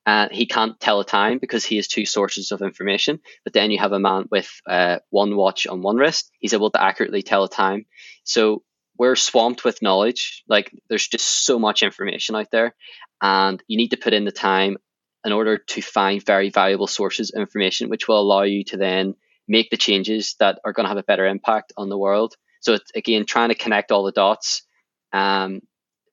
And 0.05 0.31
he 0.31 0.45
can't 0.45 0.79
tell 0.79 0.99
a 0.99 1.05
time 1.05 1.39
because 1.39 1.65
he 1.65 1.77
has 1.77 1.87
two 1.87 2.05
sources 2.05 2.51
of 2.51 2.61
information. 2.61 3.19
But 3.43 3.53
then 3.53 3.71
you 3.71 3.79
have 3.79 3.91
a 3.91 3.99
man 3.99 4.25
with 4.29 4.49
uh, 4.67 4.99
one 5.09 5.35
watch 5.35 5.65
on 5.65 5.81
one 5.81 5.97
wrist. 5.97 6.31
He's 6.39 6.53
able 6.53 6.71
to 6.71 6.81
accurately 6.81 7.23
tell 7.23 7.43
a 7.43 7.49
time. 7.49 7.85
So 8.23 8.63
we're 8.97 9.15
swamped 9.15 9.63
with 9.63 9.81
knowledge. 9.81 10.43
Like 10.47 10.71
there's 10.89 11.07
just 11.07 11.45
so 11.45 11.59
much 11.59 11.83
information 11.83 12.35
out 12.35 12.51
there, 12.51 12.75
and 13.21 13.61
you 13.67 13.77
need 13.77 13.89
to 13.89 13.97
put 13.97 14.13
in 14.13 14.25
the 14.25 14.31
time 14.31 14.77
in 15.25 15.31
order 15.31 15.57
to 15.57 15.81
find 15.81 16.23
very 16.23 16.49
valuable 16.49 16.87
sources 16.87 17.31
of 17.31 17.41
information, 17.41 17.89
which 17.89 18.07
will 18.07 18.19
allow 18.19 18.43
you 18.43 18.63
to 18.65 18.77
then 18.77 19.15
make 19.47 19.69
the 19.69 19.77
changes 19.77 20.35
that 20.39 20.59
are 20.63 20.71
going 20.71 20.85
to 20.85 20.89
have 20.89 20.97
a 20.97 21.03
better 21.03 21.25
impact 21.25 21.73
on 21.77 21.89
the 21.89 21.97
world. 21.97 22.35
So 22.61 22.73
it's, 22.73 22.91
again, 22.95 23.25
trying 23.25 23.49
to 23.49 23.55
connect 23.55 23.91
all 23.91 24.03
the 24.03 24.11
dots. 24.11 24.63
Um, 25.11 25.61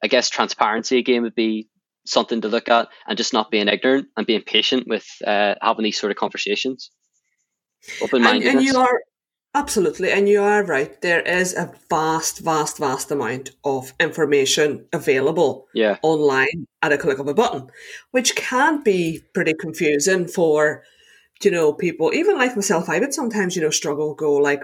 I 0.02 0.08
guess 0.08 0.30
transparency 0.30 0.98
again 0.98 1.22
would 1.22 1.34
be 1.34 1.68
something 2.04 2.40
to 2.40 2.48
look 2.48 2.68
at 2.68 2.88
and 3.06 3.16
just 3.16 3.32
not 3.32 3.50
being 3.50 3.68
ignorant 3.68 4.08
and 4.16 4.26
being 4.26 4.42
patient 4.42 4.86
with 4.88 5.06
uh, 5.26 5.54
having 5.62 5.84
these 5.84 5.98
sort 5.98 6.10
of 6.10 6.16
conversations. 6.16 6.90
Open 8.02 8.22
mindedness. 8.22 8.48
And, 8.48 8.58
and 8.58 8.66
you 8.66 8.76
are 8.76 9.00
absolutely, 9.54 10.10
and 10.10 10.28
you 10.28 10.40
are 10.42 10.64
right. 10.64 11.00
There 11.00 11.20
is 11.20 11.54
a 11.54 11.72
vast, 11.90 12.40
vast, 12.40 12.78
vast 12.78 13.10
amount 13.10 13.50
of 13.64 13.92
information 14.00 14.86
available 14.92 15.66
yeah. 15.74 15.98
online 16.02 16.66
at 16.82 16.92
a 16.92 16.98
click 16.98 17.18
of 17.18 17.28
a 17.28 17.34
button, 17.34 17.68
which 18.10 18.34
can 18.36 18.82
be 18.82 19.22
pretty 19.34 19.54
confusing 19.54 20.26
for 20.26 20.82
you 21.44 21.50
know 21.50 21.72
people 21.72 22.12
even 22.14 22.36
like 22.38 22.54
myself 22.54 22.88
i 22.88 23.00
would 23.00 23.12
sometimes 23.12 23.56
you 23.56 23.62
know 23.62 23.70
struggle 23.70 24.14
go 24.14 24.34
like 24.34 24.62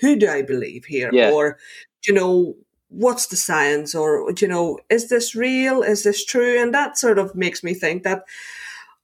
who 0.00 0.16
do 0.16 0.28
i 0.28 0.42
believe 0.42 0.84
here 0.84 1.10
yeah. 1.12 1.30
or 1.30 1.58
you 2.06 2.12
know 2.12 2.56
what's 2.96 3.26
the 3.26 3.36
science? 3.36 3.94
Or 3.94 4.32
you 4.38 4.48
know 4.48 4.78
is 4.90 5.08
this 5.08 5.34
real? 5.34 5.82
Is 5.82 6.02
this 6.02 6.24
true? 6.24 6.60
And 6.60 6.74
that 6.74 6.98
sort 6.98 7.18
of 7.18 7.34
makes 7.34 7.62
me 7.62 7.74
think 7.74 8.02
that 8.02 8.24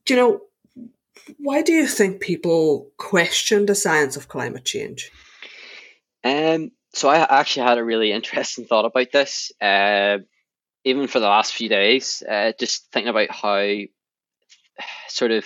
you 0.09 0.16
know 0.16 0.40
why 1.38 1.62
do 1.62 1.72
you 1.72 1.87
think 1.87 2.20
people 2.20 2.90
question 2.96 3.66
the 3.66 3.74
science 3.74 4.16
of 4.16 4.28
climate 4.28 4.64
change? 4.64 5.11
Um 6.24 6.72
so 6.94 7.09
i 7.09 7.40
actually 7.40 7.66
had 7.66 7.78
a 7.78 7.85
really 7.85 8.12
interesting 8.12 8.64
thought 8.64 8.85
about 8.85 9.12
this 9.12 9.52
uh, 9.61 10.18
even 10.85 11.07
for 11.07 11.20
the 11.20 11.26
last 11.26 11.55
few 11.55 11.68
days 11.68 12.22
uh, 12.28 12.52
just 12.59 12.90
thinking 12.92 13.09
about 13.09 13.31
how 13.31 13.61
sort 15.09 15.31
of 15.31 15.44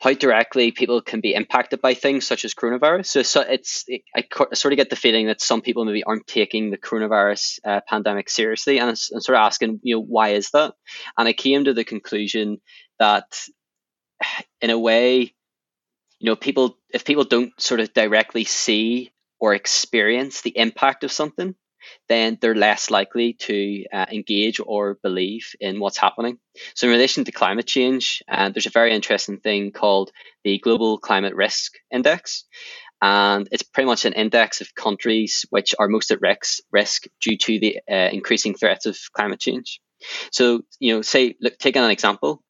how 0.00 0.12
directly 0.12 0.70
people 0.70 1.02
can 1.02 1.20
be 1.20 1.34
impacted 1.34 1.80
by 1.80 1.94
things 1.94 2.26
such 2.26 2.44
as 2.44 2.54
coronavirus. 2.54 3.06
So, 3.06 3.22
so 3.22 3.40
it's 3.40 3.84
it, 3.88 4.02
I, 4.14 4.24
sort 4.54 4.72
of 4.72 4.76
get 4.76 4.90
the 4.90 4.96
feeling 4.96 5.26
that 5.26 5.40
some 5.40 5.60
people 5.60 5.84
maybe 5.84 6.04
aren't 6.04 6.26
taking 6.26 6.70
the 6.70 6.78
coronavirus 6.78 7.58
uh, 7.64 7.80
pandemic 7.88 8.30
seriously, 8.30 8.78
and 8.78 8.90
I'm 8.90 8.96
sort 8.96 9.30
of 9.30 9.42
asking, 9.42 9.80
you 9.82 9.96
know, 9.96 10.02
why 10.02 10.30
is 10.30 10.50
that? 10.50 10.74
And 11.16 11.26
I 11.26 11.32
came 11.32 11.64
to 11.64 11.74
the 11.74 11.84
conclusion 11.84 12.58
that, 12.98 13.40
in 14.60 14.70
a 14.70 14.78
way, 14.78 15.34
you 16.20 16.30
know, 16.30 16.36
people 16.36 16.78
if 16.90 17.04
people 17.04 17.24
don't 17.24 17.52
sort 17.60 17.80
of 17.80 17.92
directly 17.92 18.44
see 18.44 19.12
or 19.40 19.54
experience 19.54 20.42
the 20.42 20.56
impact 20.56 21.04
of 21.04 21.12
something, 21.12 21.54
then 22.08 22.38
they're 22.40 22.54
less 22.54 22.90
likely 22.90 23.34
to 23.34 23.84
uh, 23.92 24.06
engage 24.10 24.60
or 24.64 24.98
believe 25.02 25.54
in 25.60 25.80
what's 25.80 25.98
happening. 25.98 26.38
So, 26.74 26.86
in 26.86 26.92
relation 26.92 27.24
to 27.24 27.32
climate 27.32 27.66
change, 27.66 28.22
uh, 28.28 28.50
there's 28.50 28.66
a 28.66 28.70
very 28.70 28.94
interesting 28.94 29.38
thing 29.38 29.72
called 29.72 30.10
the 30.44 30.58
Global 30.58 30.98
Climate 30.98 31.34
Risk 31.34 31.74
Index. 31.92 32.44
And 33.00 33.48
it's 33.52 33.62
pretty 33.62 33.86
much 33.86 34.04
an 34.04 34.12
index 34.14 34.60
of 34.60 34.74
countries 34.74 35.46
which 35.50 35.74
are 35.78 35.88
most 35.88 36.10
at 36.10 36.20
risk, 36.20 36.58
risk 36.72 37.04
due 37.20 37.36
to 37.38 37.60
the 37.60 37.78
uh, 37.88 38.10
increasing 38.12 38.54
threats 38.54 38.86
of 38.86 38.98
climate 39.12 39.38
change. 39.38 39.80
So, 40.32 40.62
you 40.80 40.94
know, 40.94 41.02
say, 41.02 41.36
look, 41.40 41.58
taking 41.58 41.82
an 41.82 41.90
example, 41.90 42.42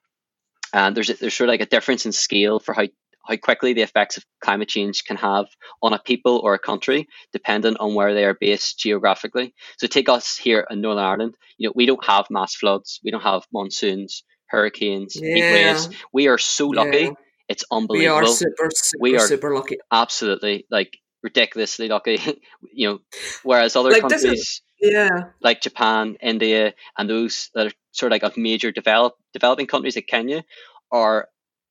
uh, 0.73 0.91
there's 0.91 1.11
a, 1.11 1.15
there's 1.15 1.35
sort 1.35 1.49
of 1.49 1.53
like 1.53 1.61
a 1.61 1.67
difference 1.67 2.07
in 2.07 2.13
scale 2.13 2.61
for 2.61 2.75
how 2.75 2.85
how 3.29 3.37
quickly 3.37 3.75
the 3.75 3.83
effects 3.83 4.17
of 4.17 4.25
climate 4.43 4.69
change 4.69 5.05
can 5.05 5.17
have 5.17 5.47
on 5.83 5.93
a 5.93 5.99
people 5.99 6.41
or 6.43 6.55
a 6.55 6.59
country, 6.59 7.07
dependent 7.33 7.77
on 7.79 7.95
where 7.95 8.15
they 8.15 8.25
are 8.25 8.37
based 8.41 8.79
geographically. 8.79 9.55
So 9.79 9.87
take 9.87 10.09
us 10.09 10.37
here 10.37 10.67
in 10.71 10.81
Northern 10.81 11.05
Ireland. 11.05 11.35
You 11.59 11.69
know, 11.69 11.73
we 11.77 11.87
don't 11.87 12.05
have 12.05 12.27
mass 12.31 12.55
floods, 12.55 13.01
we 13.05 13.11
don't 13.11 13.23
have 13.23 13.43
monsoons, 13.53 14.25
hurricanes, 14.47 15.15
yeah. 15.17 15.35
heat 15.35 15.43
waves. 15.43 15.89
We 16.13 16.29
are 16.29 16.39
so 16.39 16.69
lucky. 16.69 16.99
Yeah. 16.99 17.11
It's 17.49 17.65
unbelievable. 17.71 18.21
We 18.21 18.25
are 18.25 18.27
super, 18.27 18.69
super, 18.73 19.01
we 19.01 19.17
are 19.17 19.27
super 19.27 19.55
lucky. 19.55 19.79
Absolutely, 19.91 20.67
like 20.71 20.99
ridiculously 21.23 21.89
lucky. 21.89 22.21
you 22.73 22.89
know, 22.89 22.99
whereas 23.43 23.75
other 23.75 23.91
like 23.91 24.03
countries, 24.03 24.63
yeah, 24.81 25.31
like 25.41 25.63
Japan, 25.63 26.17
India, 26.23 26.75
and 26.97 27.09
those 27.09 27.51
that 27.55 27.69
are 27.69 27.73
sort 27.93 28.13
of 28.13 28.15
like 28.15 28.23
of 28.23 28.37
major 28.37 28.71
develop 28.71 29.15
developing 29.33 29.67
countries 29.67 29.97
like 29.97 30.07
Kenya, 30.07 30.45
are 30.93 31.29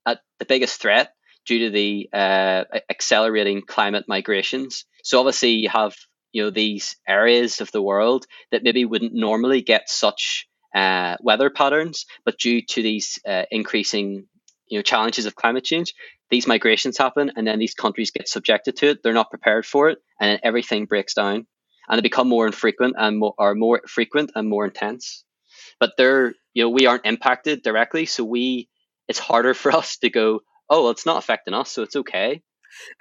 at 0.07 0.19
the 0.39 0.45
biggest 0.45 0.81
threat 0.81 1.13
due 1.47 1.60
to 1.60 1.69
the 1.69 2.10
uh, 2.13 2.63
accelerating 2.89 3.62
climate 3.65 4.05
migrations. 4.07 4.86
So 5.03 5.19
obviously 5.19 5.51
you 5.51 5.69
have 5.69 5.95
you 6.33 6.43
know 6.43 6.49
these 6.49 6.95
areas 7.07 7.62
of 7.62 7.71
the 7.71 7.81
world 7.81 8.25
that 8.51 8.63
maybe 8.63 8.86
wouldn't 8.86 9.13
normally 9.13 9.62
get 9.62 9.89
such 9.89 10.47
uh, 10.75 11.15
weather 11.21 11.49
patterns, 11.49 12.05
but 12.25 12.38
due 12.38 12.62
to 12.62 12.81
these 12.81 13.17
uh, 13.27 13.43
increasing 13.51 14.27
you 14.67 14.77
know 14.77 14.83
challenges 14.83 15.25
of 15.25 15.36
climate 15.36 15.63
change, 15.63 15.93
these 16.29 16.47
migrations 16.47 16.97
happen, 16.97 17.31
and 17.36 17.47
then 17.47 17.60
these 17.60 17.73
countries 17.73 18.12
get 18.12 18.27
subjected 18.27 18.75
to 18.77 18.89
it. 18.89 19.03
They're 19.03 19.13
not 19.13 19.29
prepared 19.29 19.65
for 19.65 19.89
it, 19.89 19.99
and 20.19 20.39
everything 20.43 20.86
breaks 20.86 21.13
down, 21.13 21.47
and 21.88 21.97
they 21.97 22.01
become 22.01 22.27
more 22.27 22.45
infrequent 22.45 22.95
and 22.97 23.17
more 23.19 23.33
are 23.39 23.55
more 23.55 23.81
frequent 23.88 24.31
and 24.36 24.49
more 24.49 24.65
intense. 24.65 25.23
But 25.79 25.93
they're 25.97 26.33
you 26.53 26.63
know 26.63 26.69
we 26.69 26.86
aren't 26.86 27.05
impacted 27.05 27.63
directly, 27.63 28.05
so 28.05 28.23
we 28.23 28.67
it's 29.07 29.19
harder 29.19 29.53
for 29.62 29.71
us 29.71 29.97
to 29.97 30.10
go. 30.10 30.41
Oh, 30.69 30.84
well, 30.84 30.91
it's 30.91 31.06
not 31.06 31.17
affecting 31.17 31.53
us, 31.53 31.71
so 31.71 31.84
it's 31.84 31.95
okay. 31.95 32.41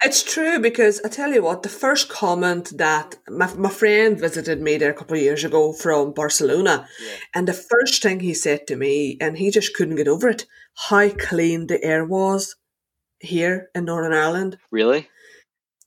It's 0.03 0.23
true 0.23 0.59
because 0.59 1.01
I 1.03 1.09
tell 1.09 1.33
you 1.33 1.43
what, 1.43 1.63
the 1.63 1.69
first 1.69 2.09
comment 2.09 2.77
that 2.77 3.15
my, 3.29 3.53
my 3.55 3.69
friend 3.69 4.19
visited 4.19 4.61
me 4.61 4.77
there 4.77 4.91
a 4.91 4.93
couple 4.93 5.15
of 5.15 5.21
years 5.21 5.43
ago 5.43 5.73
from 5.73 6.13
Barcelona, 6.13 6.87
yeah. 6.99 7.15
and 7.35 7.47
the 7.47 7.53
first 7.53 8.01
thing 8.01 8.19
he 8.19 8.33
said 8.33 8.67
to 8.67 8.75
me, 8.75 9.17
and 9.19 9.37
he 9.37 9.51
just 9.51 9.73
couldn't 9.75 9.95
get 9.95 10.07
over 10.07 10.29
it, 10.29 10.45
how 10.89 11.09
clean 11.09 11.67
the 11.67 11.83
air 11.83 12.05
was 12.05 12.55
here 13.19 13.69
in 13.75 13.85
Northern 13.85 14.13
Ireland. 14.13 14.57
Really? 14.71 15.09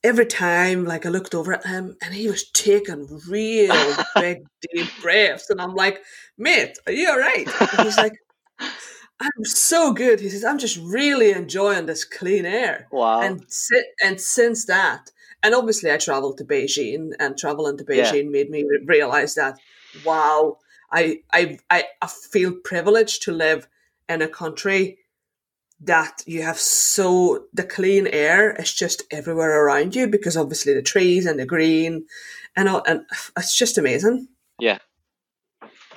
Every 0.03 0.25
time, 0.25 0.85
like 0.85 1.05
I 1.05 1.09
looked 1.09 1.35
over 1.35 1.53
at 1.53 1.65
him, 1.65 1.95
and 2.01 2.13
he 2.13 2.27
was 2.27 2.49
taking 2.51 3.07
real 3.29 3.75
big 4.15 4.43
deep 4.61 4.89
breaths, 5.01 5.49
and 5.49 5.61
I'm 5.61 5.75
like, 5.75 6.01
"Mate, 6.37 6.77
are 6.87 6.93
you 6.93 7.09
all 7.09 7.19
right?" 7.19 7.47
And 7.47 7.81
he's 7.85 7.97
like, 7.97 8.13
I'm 9.21 9.45
so 9.45 9.93
good. 9.93 10.19
He 10.19 10.29
says, 10.29 10.43
I'm 10.43 10.57
just 10.57 10.79
really 10.81 11.31
enjoying 11.31 11.85
this 11.85 12.03
clean 12.03 12.45
air. 12.45 12.87
Wow. 12.91 13.21
And 13.21 13.43
si- 13.47 13.91
and 14.03 14.19
since 14.19 14.65
that, 14.65 15.11
and 15.43 15.53
obviously 15.53 15.91
I 15.91 15.97
traveled 15.97 16.37
to 16.39 16.45
Beijing, 16.45 17.11
and 17.19 17.37
traveling 17.37 17.77
to 17.77 17.83
Beijing 17.83 18.25
yeah. 18.25 18.29
made 18.29 18.49
me 18.49 18.65
realize 18.85 19.35
that, 19.35 19.59
wow, 20.03 20.57
I, 20.91 21.21
I 21.31 21.59
I 21.69 21.85
I 22.01 22.07
feel 22.07 22.53
privileged 22.63 23.23
to 23.23 23.31
live 23.31 23.67
in 24.09 24.21
a 24.21 24.27
country 24.27 24.97
that 25.83 26.23
you 26.27 26.43
have 26.43 26.59
so 26.59 27.45
the 27.53 27.63
clean 27.63 28.07
air 28.07 28.53
is 28.53 28.73
just 28.73 29.03
everywhere 29.09 29.65
around 29.65 29.95
you 29.95 30.07
because 30.07 30.37
obviously 30.37 30.73
the 30.73 30.81
trees 30.81 31.25
and 31.25 31.39
the 31.39 31.45
green 31.45 32.05
and 32.55 32.69
all, 32.69 32.83
and 32.85 33.01
it's 33.37 33.57
just 33.57 33.77
amazing. 33.77 34.27
Yeah, 34.59 34.79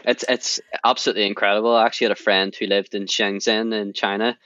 it's 0.04 0.24
it's 0.28 0.60
absolutely 0.84 1.26
incredible. 1.26 1.74
I 1.74 1.86
actually 1.86 2.06
had 2.06 2.18
a 2.18 2.22
friend 2.22 2.54
who 2.54 2.66
lived 2.66 2.94
in 2.94 3.06
Shenzhen 3.06 3.72
in 3.72 3.92
China, 3.92 4.38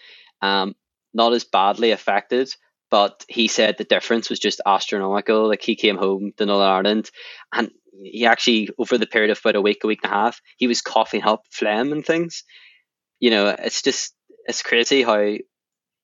um, 0.43 0.75
not 1.13 1.33
as 1.33 1.45
badly 1.45 1.91
affected, 1.91 2.51
but 2.91 3.25
he 3.29 3.49
said 3.49 3.77
the 3.77 3.85
difference 3.85 4.31
was 4.31 4.39
just 4.39 4.61
astronomical. 4.65 5.49
Like 5.49 5.63
he 5.63 5.77
came 5.77 5.97
home 5.97 6.33
to 6.37 6.47
Northern 6.47 6.69
Ireland, 6.69 7.11
and 7.53 7.71
he 8.03 8.27
actually 8.27 8.69
over 8.79 8.99
the 8.99 9.07
period 9.07 9.31
of 9.31 9.41
about 9.41 9.57
a 9.57 9.61
week, 9.61 9.85
a 9.85 9.87
week 9.87 10.01
and 10.05 10.13
a 10.13 10.15
half, 10.15 10.41
he 10.57 10.67
was 10.67 10.81
coughing 10.83 11.23
up 11.23 11.45
phlegm 11.51 11.93
and 11.93 12.05
things. 12.05 12.45
You 13.21 13.31
know, 13.31 13.49
it's 13.59 13.83
just 13.83 14.15
it's 14.47 14.63
crazy 14.63 15.03
how 15.03 15.35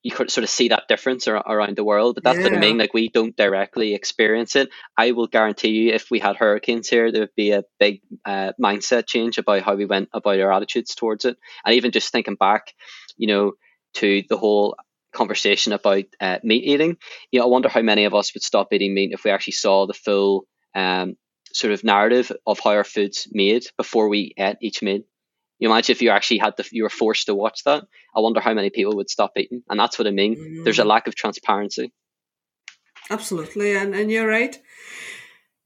you 0.05 0.11
could 0.11 0.29
sort 0.29 0.43
of 0.43 0.51
see 0.51 0.67
that 0.67 0.87
difference 0.87 1.27
ar- 1.27 1.43
around 1.47 1.75
the 1.75 1.83
world. 1.83 2.13
But 2.13 2.23
that's 2.23 2.37
yeah. 2.37 2.43
what 2.43 2.53
I 2.53 2.59
mean. 2.59 2.77
Like 2.77 2.93
we 2.93 3.09
don't 3.09 3.35
directly 3.35 3.95
experience 3.95 4.55
it. 4.55 4.69
I 4.95 5.13
will 5.13 5.25
guarantee 5.25 5.69
you, 5.69 5.93
if 5.93 6.11
we 6.11 6.19
had 6.19 6.35
hurricanes 6.35 6.87
here, 6.87 7.11
there 7.11 7.21
would 7.21 7.35
be 7.35 7.53
a 7.53 7.63
big 7.79 8.01
uh, 8.23 8.51
mindset 8.61 9.07
change 9.07 9.39
about 9.39 9.63
how 9.63 9.73
we 9.73 9.85
went 9.85 10.09
about 10.13 10.39
our 10.39 10.53
attitudes 10.53 10.93
towards 10.93 11.25
it. 11.25 11.37
And 11.65 11.73
even 11.73 11.89
just 11.89 12.11
thinking 12.11 12.35
back, 12.35 12.71
you 13.17 13.25
know, 13.25 13.53
to 13.95 14.21
the 14.29 14.37
whole 14.37 14.75
conversation 15.11 15.73
about 15.73 16.03
uh, 16.21 16.37
meat 16.43 16.65
eating. 16.65 16.97
You 17.31 17.39
know, 17.39 17.47
I 17.47 17.49
wonder 17.49 17.69
how 17.69 17.81
many 17.81 18.05
of 18.05 18.13
us 18.13 18.31
would 18.35 18.43
stop 18.43 18.73
eating 18.73 18.93
meat 18.93 19.09
if 19.11 19.23
we 19.23 19.31
actually 19.31 19.53
saw 19.53 19.87
the 19.87 19.95
full 19.95 20.45
um, 20.75 21.15
sort 21.51 21.73
of 21.73 21.83
narrative 21.83 22.31
of 22.45 22.59
how 22.59 22.73
our 22.73 22.83
food's 22.83 23.27
made 23.31 23.65
before 23.75 24.07
we 24.07 24.35
ate 24.37 24.57
each 24.61 24.83
meal. 24.83 25.01
You 25.59 25.69
imagine 25.69 25.93
if 25.93 26.01
you 26.01 26.09
actually 26.09 26.39
had 26.39 26.57
the 26.57 26.67
you 26.71 26.83
were 26.83 26.89
forced 26.89 27.27
to 27.27 27.35
watch 27.35 27.63
that. 27.63 27.85
I 28.15 28.19
wonder 28.19 28.39
how 28.39 28.53
many 28.53 28.69
people 28.69 28.95
would 28.97 29.09
stop 29.09 29.31
eating, 29.37 29.63
and 29.69 29.79
that's 29.79 29.97
what 29.97 30.07
I 30.07 30.11
mean. 30.11 30.35
Mm. 30.35 30.63
There's 30.63 30.79
a 30.79 30.83
mm. 30.83 30.87
lack 30.87 31.07
of 31.07 31.15
transparency. 31.15 31.93
Absolutely, 33.09 33.75
and 33.75 33.95
and 33.95 34.11
you're 34.11 34.27
right. 34.27 34.57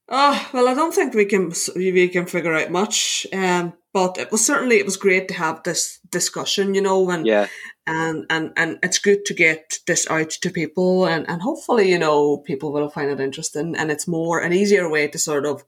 Oh 0.07 0.49
well, 0.53 0.67
I 0.67 0.73
don't 0.73 0.93
think 0.93 1.13
we 1.13 1.25
can 1.25 1.51
we 1.75 2.07
can 2.09 2.25
figure 2.25 2.53
out 2.53 2.71
much. 2.71 3.25
Um, 3.33 3.73
but 3.93 4.17
it 4.17 4.31
was 4.31 4.45
certainly 4.45 4.77
it 4.77 4.85
was 4.85 4.97
great 4.97 5.27
to 5.29 5.33
have 5.33 5.63
this 5.63 5.99
discussion, 6.11 6.75
you 6.75 6.81
know, 6.81 7.09
and 7.09 7.25
yeah, 7.25 7.47
and 7.87 8.25
and 8.29 8.51
and 8.55 8.77
it's 8.83 8.99
good 8.99 9.25
to 9.25 9.33
get 9.33 9.79
this 9.87 10.09
out 10.09 10.29
to 10.29 10.51
people, 10.51 11.05
and 11.05 11.27
and 11.27 11.41
hopefully, 11.41 11.89
you 11.89 11.97
know, 11.97 12.37
people 12.37 12.71
will 12.71 12.89
find 12.89 13.09
it 13.09 13.19
interesting, 13.19 13.75
and 13.75 13.89
it's 13.89 14.07
more 14.07 14.39
an 14.39 14.53
easier 14.53 14.89
way 14.89 15.07
to 15.07 15.17
sort 15.17 15.45
of 15.45 15.63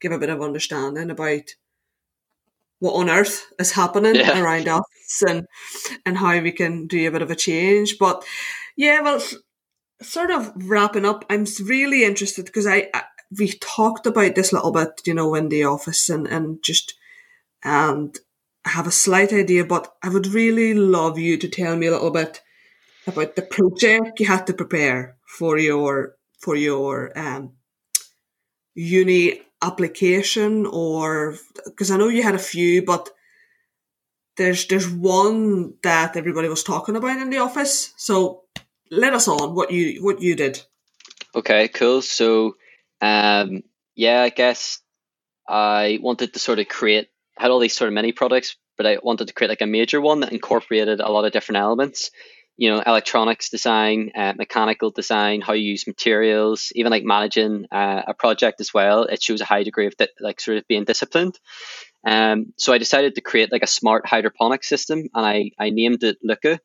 give 0.00 0.12
a 0.12 0.18
bit 0.18 0.30
of 0.30 0.42
understanding 0.42 1.10
about 1.10 1.54
what 2.82 2.94
on 2.94 3.08
earth 3.08 3.46
is 3.60 3.70
happening 3.70 4.16
yeah. 4.16 4.42
around 4.42 4.66
us 4.66 5.22
and 5.28 5.46
and 6.04 6.18
how 6.18 6.36
we 6.40 6.50
can 6.50 6.88
do 6.88 7.06
a 7.06 7.12
bit 7.12 7.22
of 7.22 7.30
a 7.30 7.36
change. 7.36 7.96
But 7.96 8.24
yeah, 8.76 9.00
well, 9.02 9.22
sort 10.02 10.32
of 10.32 10.52
wrapping 10.56 11.04
up, 11.04 11.24
I'm 11.30 11.46
really 11.62 12.02
interested 12.02 12.44
because 12.44 12.66
I, 12.66 12.90
I 12.92 13.04
we 13.38 13.52
talked 13.52 14.08
about 14.08 14.34
this 14.34 14.50
a 14.50 14.56
little 14.56 14.72
bit, 14.72 15.00
you 15.06 15.14
know, 15.14 15.32
in 15.36 15.48
the 15.48 15.62
office 15.62 16.08
and 16.08 16.26
and 16.26 16.60
just 16.60 16.94
and 17.62 18.18
have 18.64 18.88
a 18.88 18.98
slight 19.04 19.32
idea, 19.32 19.64
but 19.64 19.94
I 20.02 20.08
would 20.08 20.26
really 20.26 20.74
love 20.74 21.20
you 21.20 21.36
to 21.36 21.48
tell 21.48 21.76
me 21.76 21.86
a 21.86 21.92
little 21.92 22.10
bit 22.10 22.40
about 23.06 23.36
the 23.36 23.42
project 23.42 24.18
you 24.18 24.26
had 24.26 24.44
to 24.48 24.54
prepare 24.54 25.18
for 25.24 25.56
your 25.56 26.16
for 26.40 26.56
your 26.56 27.16
um, 27.16 27.52
uni 28.74 29.40
application 29.62 30.66
or 30.66 31.36
because 31.64 31.90
I 31.90 31.96
know 31.96 32.08
you 32.08 32.22
had 32.22 32.34
a 32.34 32.38
few, 32.38 32.82
but 32.82 33.10
there's 34.36 34.66
there's 34.66 34.88
one 34.88 35.74
that 35.82 36.16
everybody 36.16 36.48
was 36.48 36.64
talking 36.64 36.96
about 36.96 37.20
in 37.20 37.30
the 37.30 37.38
office. 37.38 37.92
So 37.96 38.42
let 38.90 39.14
us 39.14 39.28
on 39.28 39.54
what 39.54 39.70
you 39.70 40.02
what 40.02 40.20
you 40.20 40.34
did. 40.34 40.62
Okay, 41.34 41.68
cool. 41.68 42.02
So 42.02 42.56
um 43.00 43.62
yeah, 43.94 44.22
I 44.22 44.30
guess 44.30 44.80
I 45.48 45.98
wanted 46.02 46.32
to 46.32 46.38
sort 46.38 46.58
of 46.58 46.68
create 46.68 47.08
had 47.36 47.50
all 47.50 47.60
these 47.60 47.74
sort 47.74 47.88
of 47.88 47.94
mini 47.94 48.12
products, 48.12 48.56
but 48.76 48.86
I 48.86 48.98
wanted 49.02 49.28
to 49.28 49.34
create 49.34 49.50
like 49.50 49.62
a 49.62 49.66
major 49.66 50.00
one 50.00 50.20
that 50.20 50.32
incorporated 50.32 51.00
a 51.00 51.10
lot 51.10 51.24
of 51.24 51.32
different 51.32 51.58
elements 51.58 52.10
you 52.56 52.70
know 52.70 52.80
electronics 52.80 53.48
design 53.50 54.10
uh, 54.16 54.32
mechanical 54.36 54.90
design 54.90 55.40
how 55.40 55.52
you 55.52 55.70
use 55.70 55.86
materials 55.86 56.70
even 56.74 56.90
like 56.90 57.04
managing 57.04 57.66
uh, 57.72 58.02
a 58.08 58.14
project 58.14 58.60
as 58.60 58.72
well 58.74 59.04
it 59.04 59.22
shows 59.22 59.40
a 59.40 59.46
high 59.46 59.62
degree 59.62 59.86
of 59.86 59.96
di- 59.96 60.08
like 60.20 60.40
sort 60.40 60.58
of 60.58 60.66
being 60.68 60.84
disciplined. 60.84 61.38
Um, 62.06 62.52
so 62.58 62.72
i 62.72 62.78
decided 62.78 63.14
to 63.14 63.20
create 63.20 63.52
like 63.52 63.62
a 63.62 63.68
smart 63.78 64.06
hydroponic 64.06 64.64
system 64.64 65.08
and 65.14 65.26
i, 65.26 65.50
I 65.58 65.70
named 65.70 66.02
it 66.02 66.18
LUCA 66.24 66.58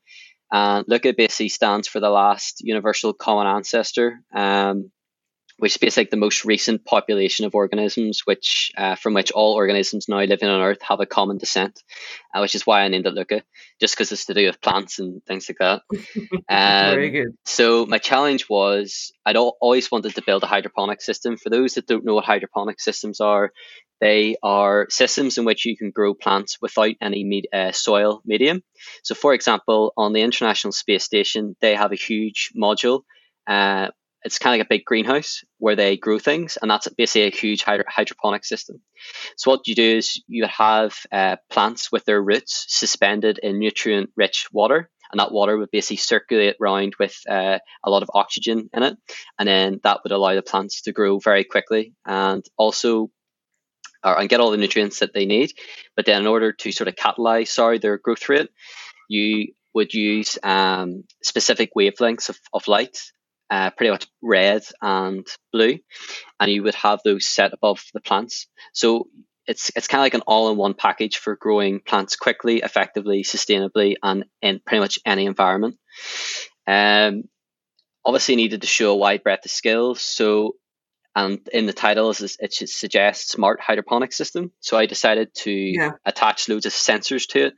and 0.51 0.85
LUCA 0.87 1.15
basically 1.15 1.49
stands 1.49 1.87
for 1.87 1.99
the 1.99 2.09
last 2.09 2.61
universal 2.61 3.13
common 3.13 3.47
ancestor. 3.47 4.21
Um, 4.33 4.91
which 5.59 5.73
is 5.73 5.77
basically 5.77 6.09
the 6.11 6.17
most 6.17 6.45
recent 6.45 6.85
population 6.85 7.45
of 7.45 7.55
organisms, 7.55 8.21
which 8.25 8.71
uh, 8.77 8.95
from 8.95 9.13
which 9.13 9.31
all 9.31 9.53
organisms 9.53 10.07
now 10.07 10.19
living 10.19 10.49
on 10.49 10.61
Earth 10.61 10.81
have 10.81 10.99
a 10.99 11.05
common 11.05 11.37
descent, 11.37 11.81
uh, 12.33 12.39
which 12.39 12.55
is 12.55 12.65
why 12.65 12.81
I 12.81 12.87
named 12.87 13.07
it 13.07 13.13
LUCA, 13.13 13.41
just 13.79 13.95
because 13.95 14.11
it's 14.11 14.25
to 14.25 14.33
do 14.33 14.45
with 14.45 14.61
plants 14.61 14.99
and 14.99 15.23
things 15.25 15.49
like 15.49 15.57
that. 15.59 15.81
Um, 16.49 16.95
Very 16.95 17.09
good. 17.09 17.35
So 17.45 17.85
my 17.85 17.97
challenge 17.97 18.47
was 18.49 19.11
I'd 19.25 19.35
always 19.35 19.91
wanted 19.91 20.15
to 20.15 20.21
build 20.21 20.43
a 20.43 20.47
hydroponic 20.47 21.01
system. 21.01 21.35
For 21.35 21.49
those 21.49 21.73
that 21.73 21.87
don't 21.87 22.05
know 22.05 22.15
what 22.15 22.25
hydroponic 22.25 22.79
systems 22.79 23.19
are, 23.19 23.51
they 23.99 24.37
are 24.43 24.87
systems 24.89 25.37
in 25.37 25.45
which 25.45 25.65
you 25.65 25.75
can 25.75 25.91
grow 25.91 26.13
plants 26.13 26.57
without 26.61 26.93
any 27.01 27.23
med- 27.23 27.47
uh, 27.51 27.71
soil 27.71 28.21
medium. 28.25 28.61
So, 29.03 29.15
for 29.15 29.33
example, 29.33 29.93
on 29.97 30.13
the 30.13 30.21
International 30.21 30.71
Space 30.71 31.03
Station, 31.03 31.55
they 31.59 31.75
have 31.75 31.91
a 31.91 31.95
huge 31.95 32.51
module 32.55 33.01
uh, 33.47 33.89
it's 34.27 34.39
kind 34.39 34.53
of 34.53 34.59
like 34.59 34.67
a 34.67 34.69
big 34.69 34.85
greenhouse 34.85 35.43
where 35.57 35.77
they 35.77 35.95
grow 35.95 36.19
things, 36.19 36.57
and 36.61 36.69
that's 36.69 36.87
basically 36.89 37.27
a 37.27 37.31
huge 37.31 37.63
hydro- 37.63 37.85
hydroponic 37.87 38.43
system. 38.43 38.81
So 39.37 39.49
what 39.49 39.67
you 39.67 39.73
do 39.73 39.97
is 39.97 40.21
you 40.27 40.45
have 40.45 40.95
uh, 41.11 41.37
plants 41.49 41.91
with 41.93 42.03
their 42.03 42.21
roots 42.21 42.65
suspended 42.67 43.39
in 43.41 43.57
nutrient-rich 43.57 44.49
water, 44.51 44.89
and 45.11 45.19
that 45.21 45.31
water 45.31 45.57
would 45.57 45.71
basically 45.71 45.95
circulate 45.95 46.57
around 46.61 46.95
with 46.99 47.15
uh, 47.29 47.59
a 47.85 47.89
lot 47.89 48.03
of 48.03 48.11
oxygen 48.13 48.69
in 48.73 48.83
it, 48.83 48.97
and 49.39 49.47
then 49.47 49.79
that 49.83 50.01
would 50.03 50.11
allow 50.11 50.35
the 50.35 50.41
plants 50.41 50.81
to 50.81 50.91
grow 50.91 51.19
very 51.19 51.45
quickly 51.45 51.93
and 52.05 52.43
also 52.57 53.09
or, 54.03 54.19
and 54.19 54.29
get 54.29 54.41
all 54.41 54.51
the 54.51 54.57
nutrients 54.57 54.99
that 54.99 55.13
they 55.13 55.25
need. 55.25 55.53
But 55.95 56.05
then, 56.05 56.21
in 56.21 56.27
order 56.27 56.51
to 56.51 56.71
sort 56.73 56.89
of 56.89 56.95
catalyze, 56.95 57.47
sorry, 57.47 57.77
their 57.79 57.97
growth 57.97 58.27
rate, 58.27 58.49
you 59.07 59.53
would 59.73 59.93
use 59.93 60.37
um, 60.43 61.05
specific 61.23 61.71
wavelengths 61.77 62.29
of, 62.29 62.39
of 62.51 62.67
light 62.67 62.99
uh, 63.49 63.69
pretty 63.71 63.91
much 63.91 64.07
red 64.21 64.63
and 64.81 65.25
blue, 65.51 65.77
and 66.39 66.51
you 66.51 66.63
would 66.63 66.75
have 66.75 67.01
those 67.03 67.27
set 67.27 67.53
above 67.53 67.83
the 67.93 68.01
plants. 68.01 68.47
So 68.73 69.07
it's 69.45 69.71
it's 69.75 69.87
kind 69.87 70.01
of 70.01 70.05
like 70.05 70.13
an 70.13 70.21
all-in-one 70.27 70.73
package 70.73 71.17
for 71.17 71.35
growing 71.35 71.79
plants 71.79 72.15
quickly, 72.15 72.57
effectively, 72.57 73.23
sustainably, 73.23 73.95
and 74.03 74.25
in 74.41 74.59
pretty 74.65 74.81
much 74.81 74.99
any 75.05 75.25
environment. 75.25 75.77
Um, 76.67 77.23
obviously 78.03 78.35
needed 78.35 78.61
to 78.61 78.67
show 78.67 78.91
a 78.91 78.95
wide 78.95 79.23
breadth 79.23 79.45
of 79.45 79.51
skills. 79.51 80.01
So, 80.01 80.55
and 81.15 81.39
in 81.51 81.65
the 81.65 81.73
title, 81.73 82.11
it 82.11 82.53
should 82.53 82.69
suggest 82.69 83.29
smart 83.29 83.59
hydroponic 83.59 84.13
system. 84.13 84.51
So 84.59 84.77
I 84.77 84.85
decided 84.85 85.33
to 85.35 85.51
yeah. 85.51 85.91
attach 86.05 86.47
loads 86.47 86.65
of 86.65 86.73
sensors 86.73 87.27
to 87.29 87.47
it 87.47 87.53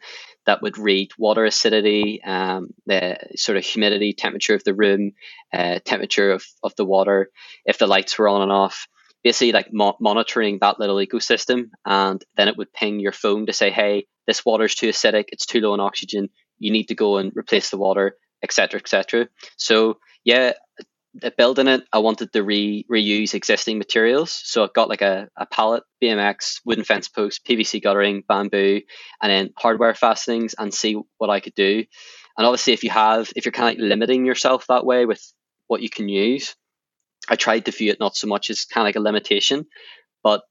that 0.49 0.63
would 0.63 0.79
read 0.79 1.11
water 1.15 1.45
acidity, 1.45 2.23
um, 2.23 2.69
the 2.87 3.19
sort 3.35 3.55
of 3.55 3.63
humidity, 3.63 4.13
temperature 4.13 4.55
of 4.55 4.63
the 4.63 4.73
room, 4.73 5.11
uh, 5.53 5.77
temperature 5.85 6.31
of, 6.31 6.43
of 6.63 6.75
the 6.75 6.85
water, 6.85 7.29
if 7.65 7.77
the 7.77 7.85
lights 7.85 8.17
were 8.17 8.27
on 8.27 8.41
and 8.41 8.51
off. 8.51 8.87
Basically, 9.23 9.51
like 9.51 9.67
mo- 9.71 9.97
monitoring 10.01 10.57
that 10.61 10.79
little 10.79 10.95
ecosystem, 10.95 11.69
and 11.85 12.25
then 12.35 12.47
it 12.47 12.57
would 12.57 12.73
ping 12.73 12.99
your 12.99 13.11
phone 13.11 13.45
to 13.45 13.53
say, 13.53 13.69
"Hey, 13.69 14.07
this 14.25 14.43
water's 14.43 14.73
too 14.73 14.89
acidic. 14.89 15.25
It's 15.27 15.45
too 15.45 15.59
low 15.59 15.75
in 15.75 15.81
oxygen. 15.81 16.29
You 16.57 16.71
need 16.71 16.87
to 16.87 16.95
go 16.95 17.17
and 17.17 17.31
replace 17.35 17.69
the 17.69 17.77
water, 17.77 18.15
etc., 18.41 18.79
etc." 18.79 19.27
So 19.55 19.99
yeah, 20.23 20.53
building 21.37 21.67
it, 21.67 21.83
I 21.91 21.99
wanted 21.99 22.33
to 22.33 22.43
re- 22.43 22.85
reuse 22.89 23.33
existing 23.33 23.77
materials. 23.77 24.31
So 24.31 24.63
I 24.63 24.69
got 24.73 24.89
like 24.89 25.01
a, 25.01 25.29
a 25.35 25.45
pallet, 25.45 25.83
BMX, 26.01 26.61
wooden 26.65 26.83
fence 26.83 27.07
post, 27.07 27.45
PVC 27.45 27.81
guttering, 27.81 28.23
bamboo, 28.27 28.81
and 29.21 29.31
then 29.31 29.53
hardware 29.57 29.93
fastenings 29.93 30.55
and 30.57 30.73
see 30.73 30.99
what 31.17 31.29
I 31.29 31.39
could 31.39 31.55
do. 31.55 31.85
And 32.37 32.45
obviously, 32.47 32.73
if 32.73 32.83
you 32.83 32.89
have, 32.89 33.31
if 33.35 33.45
you're 33.45 33.51
kind 33.51 33.69
of 33.69 33.79
like 33.79 33.89
limiting 33.89 34.25
yourself 34.25 34.65
that 34.67 34.85
way 34.85 35.05
with 35.05 35.21
what 35.67 35.81
you 35.81 35.89
can 35.89 36.09
use, 36.09 36.55
I 37.27 37.35
tried 37.35 37.65
to 37.65 37.71
view 37.71 37.91
it 37.91 37.99
not 37.99 38.15
so 38.15 38.27
much 38.27 38.49
as 38.49 38.65
kind 38.65 38.83
of 38.83 38.87
like 38.87 38.95
a 38.95 39.01
limitation, 39.01 39.65
but 40.23 40.43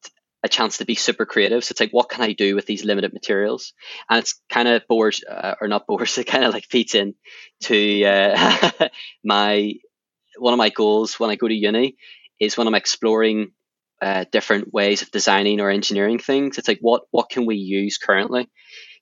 a 0.42 0.48
chance 0.48 0.78
to 0.78 0.84
be 0.84 0.94
super 0.94 1.26
creative. 1.26 1.64
So 1.64 1.72
it's 1.72 1.80
like, 1.80 1.90
what 1.90 2.08
can 2.08 2.22
I 2.22 2.32
do 2.32 2.54
with 2.54 2.66
these 2.66 2.84
limited 2.84 3.12
materials? 3.12 3.72
And 4.08 4.20
it's 4.20 4.40
kind 4.48 4.68
of 4.68 4.86
bores, 4.88 5.22
uh, 5.28 5.54
or 5.60 5.68
not 5.68 5.86
bores, 5.86 6.16
it 6.18 6.24
kind 6.24 6.44
of 6.44 6.52
like 6.52 6.66
feeds 6.66 6.94
in 6.94 7.14
to 7.62 8.04
uh, 8.04 8.88
my 9.24 9.74
one 10.38 10.54
of 10.54 10.58
my 10.58 10.70
goals 10.70 11.18
when 11.18 11.30
I 11.30 11.36
go 11.36 11.48
to 11.48 11.54
uni 11.54 11.96
is 12.38 12.56
when 12.56 12.66
I'm 12.66 12.74
exploring 12.74 13.52
uh, 14.00 14.24
different 14.30 14.72
ways 14.72 15.02
of 15.02 15.10
designing 15.10 15.60
or 15.60 15.70
engineering 15.70 16.18
things. 16.18 16.58
It's 16.58 16.68
like 16.68 16.78
what 16.80 17.02
what 17.10 17.30
can 17.30 17.46
we 17.46 17.56
use 17.56 17.98
currently? 17.98 18.48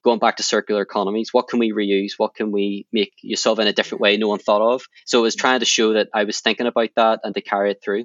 Going 0.04 0.18
back 0.18 0.36
to 0.36 0.42
circular 0.42 0.82
economies, 0.82 1.30
what 1.32 1.48
can 1.48 1.58
we 1.58 1.72
reuse? 1.72 2.12
What 2.16 2.34
can 2.34 2.52
we 2.52 2.86
make 2.92 3.12
use 3.22 3.44
of 3.46 3.58
in 3.58 3.66
a 3.66 3.72
different 3.72 4.00
way 4.00 4.16
no 4.16 4.28
one 4.28 4.38
thought 4.38 4.62
of? 4.62 4.82
So 5.04 5.18
I 5.18 5.22
was 5.22 5.34
trying 5.34 5.60
to 5.60 5.66
show 5.66 5.94
that 5.94 6.08
I 6.14 6.24
was 6.24 6.40
thinking 6.40 6.66
about 6.66 6.90
that 6.96 7.20
and 7.24 7.34
to 7.34 7.40
carry 7.40 7.72
it 7.72 7.80
through. 7.82 8.04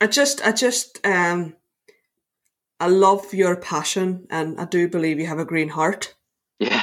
I 0.00 0.06
just, 0.06 0.44
I 0.46 0.52
just, 0.52 1.04
um, 1.04 1.56
I 2.80 2.88
love 2.88 3.34
your 3.34 3.56
passion, 3.56 4.26
and 4.30 4.60
I 4.60 4.64
do 4.64 4.88
believe 4.88 5.18
you 5.18 5.26
have 5.26 5.40
a 5.40 5.44
green 5.44 5.68
heart. 5.68 6.14
Yeah. 6.58 6.82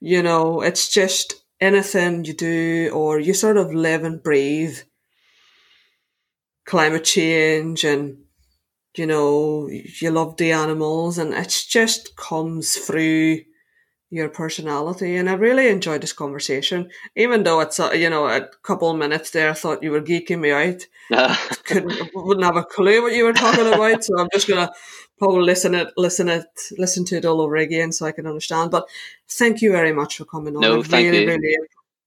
You 0.00 0.22
know, 0.22 0.60
it's 0.60 0.88
just 0.88 1.42
anything 1.60 2.24
you 2.24 2.34
do, 2.34 2.90
or 2.94 3.18
you 3.18 3.34
sort 3.34 3.56
of 3.56 3.72
live 3.74 4.04
and 4.04 4.22
breathe 4.22 4.78
climate 6.66 7.04
change 7.04 7.84
and 7.84 8.18
you 8.96 9.06
know 9.06 9.68
you 9.70 10.10
love 10.10 10.36
the 10.36 10.50
animals 10.52 11.16
and 11.16 11.32
it 11.32 11.64
just 11.68 12.16
comes 12.16 12.76
through 12.76 13.38
your 14.10 14.28
personality. 14.28 15.16
And 15.16 15.28
i 15.28 15.34
really 15.34 15.68
enjoyed 15.68 16.00
this 16.00 16.12
conversation. 16.12 16.90
Even 17.16 17.42
though 17.42 17.60
it's 17.60 17.78
a, 17.78 17.96
you 17.96 18.08
know 18.08 18.26
a 18.26 18.48
couple 18.62 18.90
of 18.90 18.98
minutes 18.98 19.30
there 19.30 19.50
i 19.50 19.52
thought 19.52 19.82
you 19.82 19.90
were 19.90 20.00
geeking 20.00 20.40
me 20.40 20.52
out. 20.52 20.86
Couldn't 21.64 22.10
wouldn't 22.14 22.46
have 22.46 22.56
a 22.56 22.64
clue 22.64 23.02
what 23.02 23.14
you 23.14 23.24
were 23.24 23.32
talking 23.32 23.66
about 23.66 24.04
so 24.04 24.18
i'm 24.18 24.28
just 24.32 24.48
gonna 24.48 24.70
probably 25.18 25.42
listen 25.42 25.74
it 25.74 25.92
listen 25.96 26.28
it 26.28 26.46
listen 26.78 27.04
to 27.04 27.16
it 27.16 27.24
all 27.24 27.40
over 27.40 27.56
again 27.56 27.92
so 27.92 28.06
i 28.06 28.12
can 28.12 28.26
understand 28.26 28.70
but 28.70 28.86
thank 29.28 29.62
you 29.62 29.72
very 29.72 29.92
much 29.92 30.16
for 30.16 30.24
coming 30.24 30.54
on 30.56 30.62
no, 30.62 30.80
I 30.80 30.82
thank 30.82 31.10
really 31.10 31.22
you. 31.22 31.28
really 31.28 31.56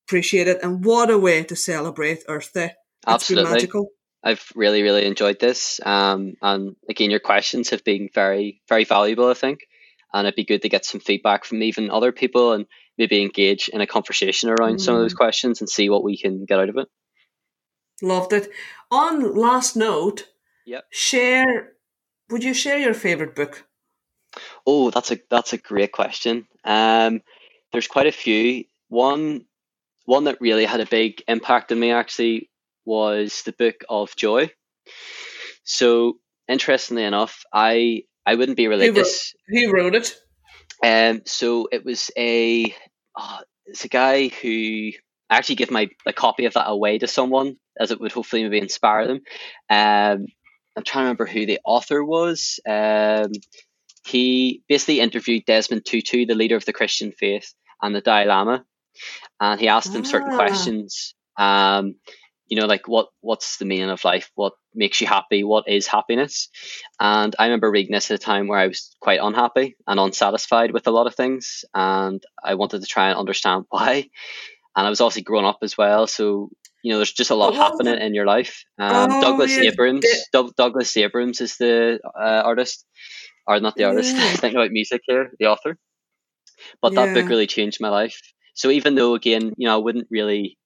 appreciate 0.08 0.48
it 0.48 0.60
and 0.63 0.84
what 0.86 1.10
a 1.10 1.17
way 1.17 1.43
to 1.43 1.56
celebrate 1.56 2.24
earth 2.28 2.54
day 2.54 2.74
it's 3.04 3.13
Absolutely. 3.13 3.52
magical 3.52 3.91
I've 4.24 4.52
really, 4.56 4.82
really 4.82 5.06
enjoyed 5.06 5.39
this. 5.39 5.80
Um, 5.86 6.36
and 6.41 6.76
again, 6.89 7.10
your 7.10 7.19
questions 7.19 7.69
have 7.69 7.84
been 7.84 8.10
very, 8.13 8.62
very 8.67 8.84
valuable, 8.84 9.30
I 9.30 9.34
think. 9.34 9.62
And 10.13 10.26
it'd 10.26 10.36
be 10.36 10.43
good 10.43 10.63
to 10.63 10.69
get 10.69 10.86
some 10.86 11.00
feedback 11.00 11.45
from 11.45 11.62
even 11.63 11.91
other 11.91 12.12
people 12.12 12.54
and 12.54 12.65
maybe 12.98 13.22
engage 13.22 13.69
in 13.69 13.80
a 13.80 13.88
conversation 13.88 14.50
around 14.50 14.78
mm. 14.78 14.82
some 14.82 14.95
of 14.95 15.02
those 15.02 15.13
questions 15.13 15.62
and 15.62 15.69
see 15.69 15.89
what 15.89 16.04
we 16.04 16.17
can 16.17 16.45
get 16.45 16.60
out 16.60 16.69
of 16.69 16.78
it. 16.78 16.88
Loved 18.02 18.34
it. 18.34 18.50
On 18.91 19.36
last 19.36 19.76
note, 19.76 20.28
yep. 20.65 20.86
share. 20.89 21.74
Would 22.29 22.43
you 22.43 22.53
share 22.53 22.77
your 22.77 22.93
favorite 22.93 23.35
book? 23.35 23.65
Oh, 24.65 24.91
that's 24.91 25.11
a 25.11 25.19
that's 25.29 25.53
a 25.53 25.57
great 25.57 25.91
question. 25.91 26.47
Um, 26.63 27.21
there's 27.71 27.87
quite 27.87 28.07
a 28.07 28.11
few. 28.11 28.65
One 28.89 29.45
one 30.05 30.25
that 30.25 30.41
really 30.41 30.65
had 30.65 30.79
a 30.79 30.85
big 30.85 31.23
impact 31.27 31.71
on 31.71 31.79
me 31.79 31.91
actually 31.91 32.49
was 32.85 33.43
the 33.43 33.51
book 33.51 33.83
of 33.89 34.15
joy. 34.15 34.51
So 35.63 36.17
interestingly 36.47 37.03
enough, 37.03 37.43
I 37.53 38.03
I 38.25 38.35
wouldn't 38.35 38.57
be 38.57 38.67
religious. 38.67 39.33
Who 39.47 39.55
wrote, 39.55 39.71
who 39.71 39.73
wrote 39.73 39.95
it? 39.95 40.15
Um, 40.83 41.21
so 41.25 41.67
it 41.71 41.83
was 41.83 42.11
a 42.17 42.73
oh, 43.17 43.39
it's 43.65 43.85
a 43.85 43.89
guy 43.89 44.27
who 44.27 44.91
I 45.29 45.37
actually 45.37 45.55
give 45.55 45.71
my 45.71 45.89
a 46.05 46.13
copy 46.13 46.45
of 46.45 46.53
that 46.53 46.69
away 46.69 46.99
to 46.99 47.07
someone 47.07 47.57
as 47.79 47.91
it 47.91 48.01
would 48.01 48.11
hopefully 48.11 48.43
maybe 48.43 48.59
inspire 48.59 49.07
them. 49.07 49.21
Um, 49.69 50.27
I'm 50.79 50.85
trying 50.85 51.01
to 51.03 51.05
remember 51.07 51.25
who 51.25 51.45
the 51.45 51.59
author 51.65 52.03
was. 52.03 52.59
Um, 52.67 53.31
he 54.05 54.63
basically 54.69 55.01
interviewed 55.01 55.43
Desmond 55.45 55.85
Tutu, 55.85 56.25
the 56.25 56.35
leader 56.35 56.55
of 56.55 56.63
the 56.63 56.71
Christian 56.73 57.11
faith, 57.11 57.53
and 57.81 57.93
the 57.93 57.99
Dalai 57.99 58.25
Lama, 58.25 58.63
and 59.41 59.59
he 59.59 59.67
asked 59.67 59.91
them 59.91 60.05
certain 60.05 60.31
Ah. 60.31 60.35
questions. 60.35 61.13
Um, 61.37 61.95
you 62.47 62.57
know, 62.59 62.65
like 62.65 62.87
what 62.87 63.09
what's 63.19 63.57
the 63.57 63.65
meaning 63.65 63.89
of 63.89 64.03
life? 64.05 64.31
What 64.35 64.53
makes 64.73 65.01
you 65.01 65.07
happy? 65.07 65.43
What 65.43 65.67
is 65.67 65.85
happiness? 65.85 66.47
And 66.99 67.35
I 67.37 67.45
remember 67.45 67.69
reading 67.69 67.91
this 67.91 68.09
at 68.09 68.15
a 68.15 68.23
time 68.23 68.47
where 68.47 68.59
I 68.59 68.67
was 68.67 68.95
quite 69.01 69.19
unhappy 69.21 69.75
and 69.85 69.99
unsatisfied 69.99 70.71
with 70.71 70.87
a 70.87 70.91
lot 70.91 71.07
of 71.07 71.15
things, 71.15 71.65
and 71.73 72.23
I 72.43 72.55
wanted 72.55 72.81
to 72.81 72.87
try 72.87 73.09
and 73.09 73.19
understand 73.19 73.65
why. 73.69 74.09
And 74.77 74.87
I 74.87 74.89
was 74.89 75.01
obviously 75.01 75.23
grown 75.23 75.43
up 75.45 75.59
as 75.61 75.77
well, 75.77 76.07
so 76.07 76.49
you 76.83 76.91
know, 76.91 76.97
there's 76.97 77.11
just 77.13 77.31
a 77.31 77.35
lot 77.35 77.49
was 77.49 77.57
happening 77.57 77.97
in 78.01 78.13
your 78.13 78.25
life. 78.25 78.63
Um, 78.79 79.11
Oh, 79.11 79.19
Douglas 79.19 79.57
yeah, 79.57 79.71
Abrams, 79.71 80.05
Douglas 80.57 80.95
Abrams 80.97 81.41
is 81.41 81.57
the 81.57 81.99
uh, 82.19 82.41
artist, 82.45 82.85
or 83.47 83.59
not 83.59 83.75
the 83.75 83.85
artist. 83.85 84.15
Yeah. 84.17 84.31
thinking 84.33 84.55
about 84.57 84.71
music 84.71 85.01
here, 85.05 85.31
the 85.39 85.47
author. 85.47 85.77
But 86.81 86.95
that 86.95 87.13
book 87.13 87.29
really 87.29 87.47
changed 87.47 87.79
my 87.81 87.89
life. 87.89 88.19
So 88.53 88.69
even 88.69 88.95
though, 88.95 89.15
again, 89.15 89.53
you 89.57 89.67
know, 89.67 89.73
I 89.75 89.77
wouldn't 89.77 90.07
really. 90.09 90.57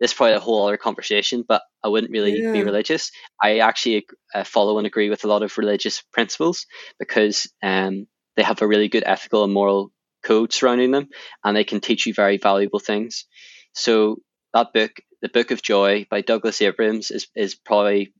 This 0.00 0.10
is 0.12 0.16
probably 0.16 0.34
a 0.34 0.40
whole 0.40 0.66
other 0.66 0.76
conversation, 0.76 1.44
but 1.46 1.62
I 1.84 1.88
wouldn't 1.88 2.12
really 2.12 2.46
be 2.52 2.62
religious. 2.64 3.10
I 3.42 3.58
actually 3.58 4.06
uh, 4.34 4.44
follow 4.44 4.78
and 4.78 4.86
agree 4.86 5.10
with 5.10 5.24
a 5.24 5.28
lot 5.28 5.42
of 5.42 5.56
religious 5.58 6.02
principles 6.12 6.66
because 6.98 7.46
um, 7.62 8.06
they 8.36 8.42
have 8.42 8.62
a 8.62 8.66
really 8.66 8.88
good 8.88 9.04
ethical 9.06 9.44
and 9.44 9.52
moral 9.52 9.92
code 10.24 10.52
surrounding 10.52 10.90
them, 10.90 11.08
and 11.44 11.56
they 11.56 11.64
can 11.64 11.80
teach 11.80 12.06
you 12.06 12.14
very 12.14 12.38
valuable 12.38 12.78
things. 12.80 13.26
So 13.74 14.18
that 14.54 14.72
book, 14.72 14.92
The 15.22 15.28
Book 15.28 15.50
of 15.50 15.62
Joy 15.62 16.06
by 16.10 16.20
Douglas 16.20 16.60
Abrams, 16.62 17.10
is 17.10 17.28
is 17.34 17.54
probably 17.54 18.12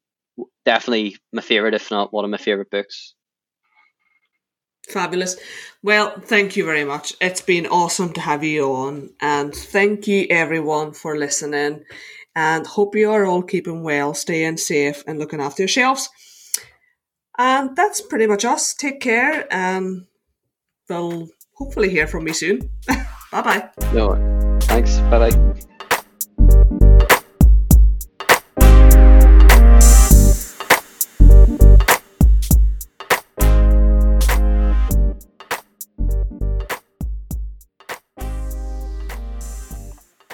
definitely 0.65 1.17
my 1.33 1.43
favorite, 1.43 1.75
if 1.75 1.91
not 1.91 2.13
one 2.13 2.25
of 2.25 2.31
my 2.31 2.37
favorite 2.37 2.71
books. 2.71 3.15
Fabulous. 4.89 5.37
Well, 5.83 6.15
thank 6.21 6.57
you 6.57 6.65
very 6.65 6.85
much. 6.85 7.13
It's 7.21 7.41
been 7.41 7.67
awesome 7.67 8.13
to 8.13 8.21
have 8.21 8.45
you 8.45 8.73
on, 8.73 9.11
and 9.21 9.53
thank 9.55 10.07
you 10.07 10.27
everyone 10.31 10.93
for 10.93 11.19
listening. 11.19 11.85
And 12.37 12.67
hope 12.67 12.95
you 12.95 13.11
are 13.11 13.25
all 13.25 13.43
keeping 13.43 13.83
well, 13.83 14.15
staying 14.15 14.59
safe, 14.59 15.03
and 15.07 15.19
looking 15.19 15.41
after 15.41 15.63
yourselves. 15.63 16.11
And 17.39 17.75
that's 17.75 18.01
pretty 18.01 18.27
much 18.27 18.45
us. 18.45 18.75
Take 18.75 19.01
care, 19.01 19.53
and 19.53 20.07
we'll 20.89 21.29
hopefully 21.55 21.91
hear 21.91 22.07
from 22.07 22.25
me 22.25 22.33
soon. 22.33 22.71
bye 23.33 23.43
bye. 23.43 23.71
No, 23.93 24.59
thanks. 24.63 24.99
Bye 25.11 25.31
bye. 25.31 25.67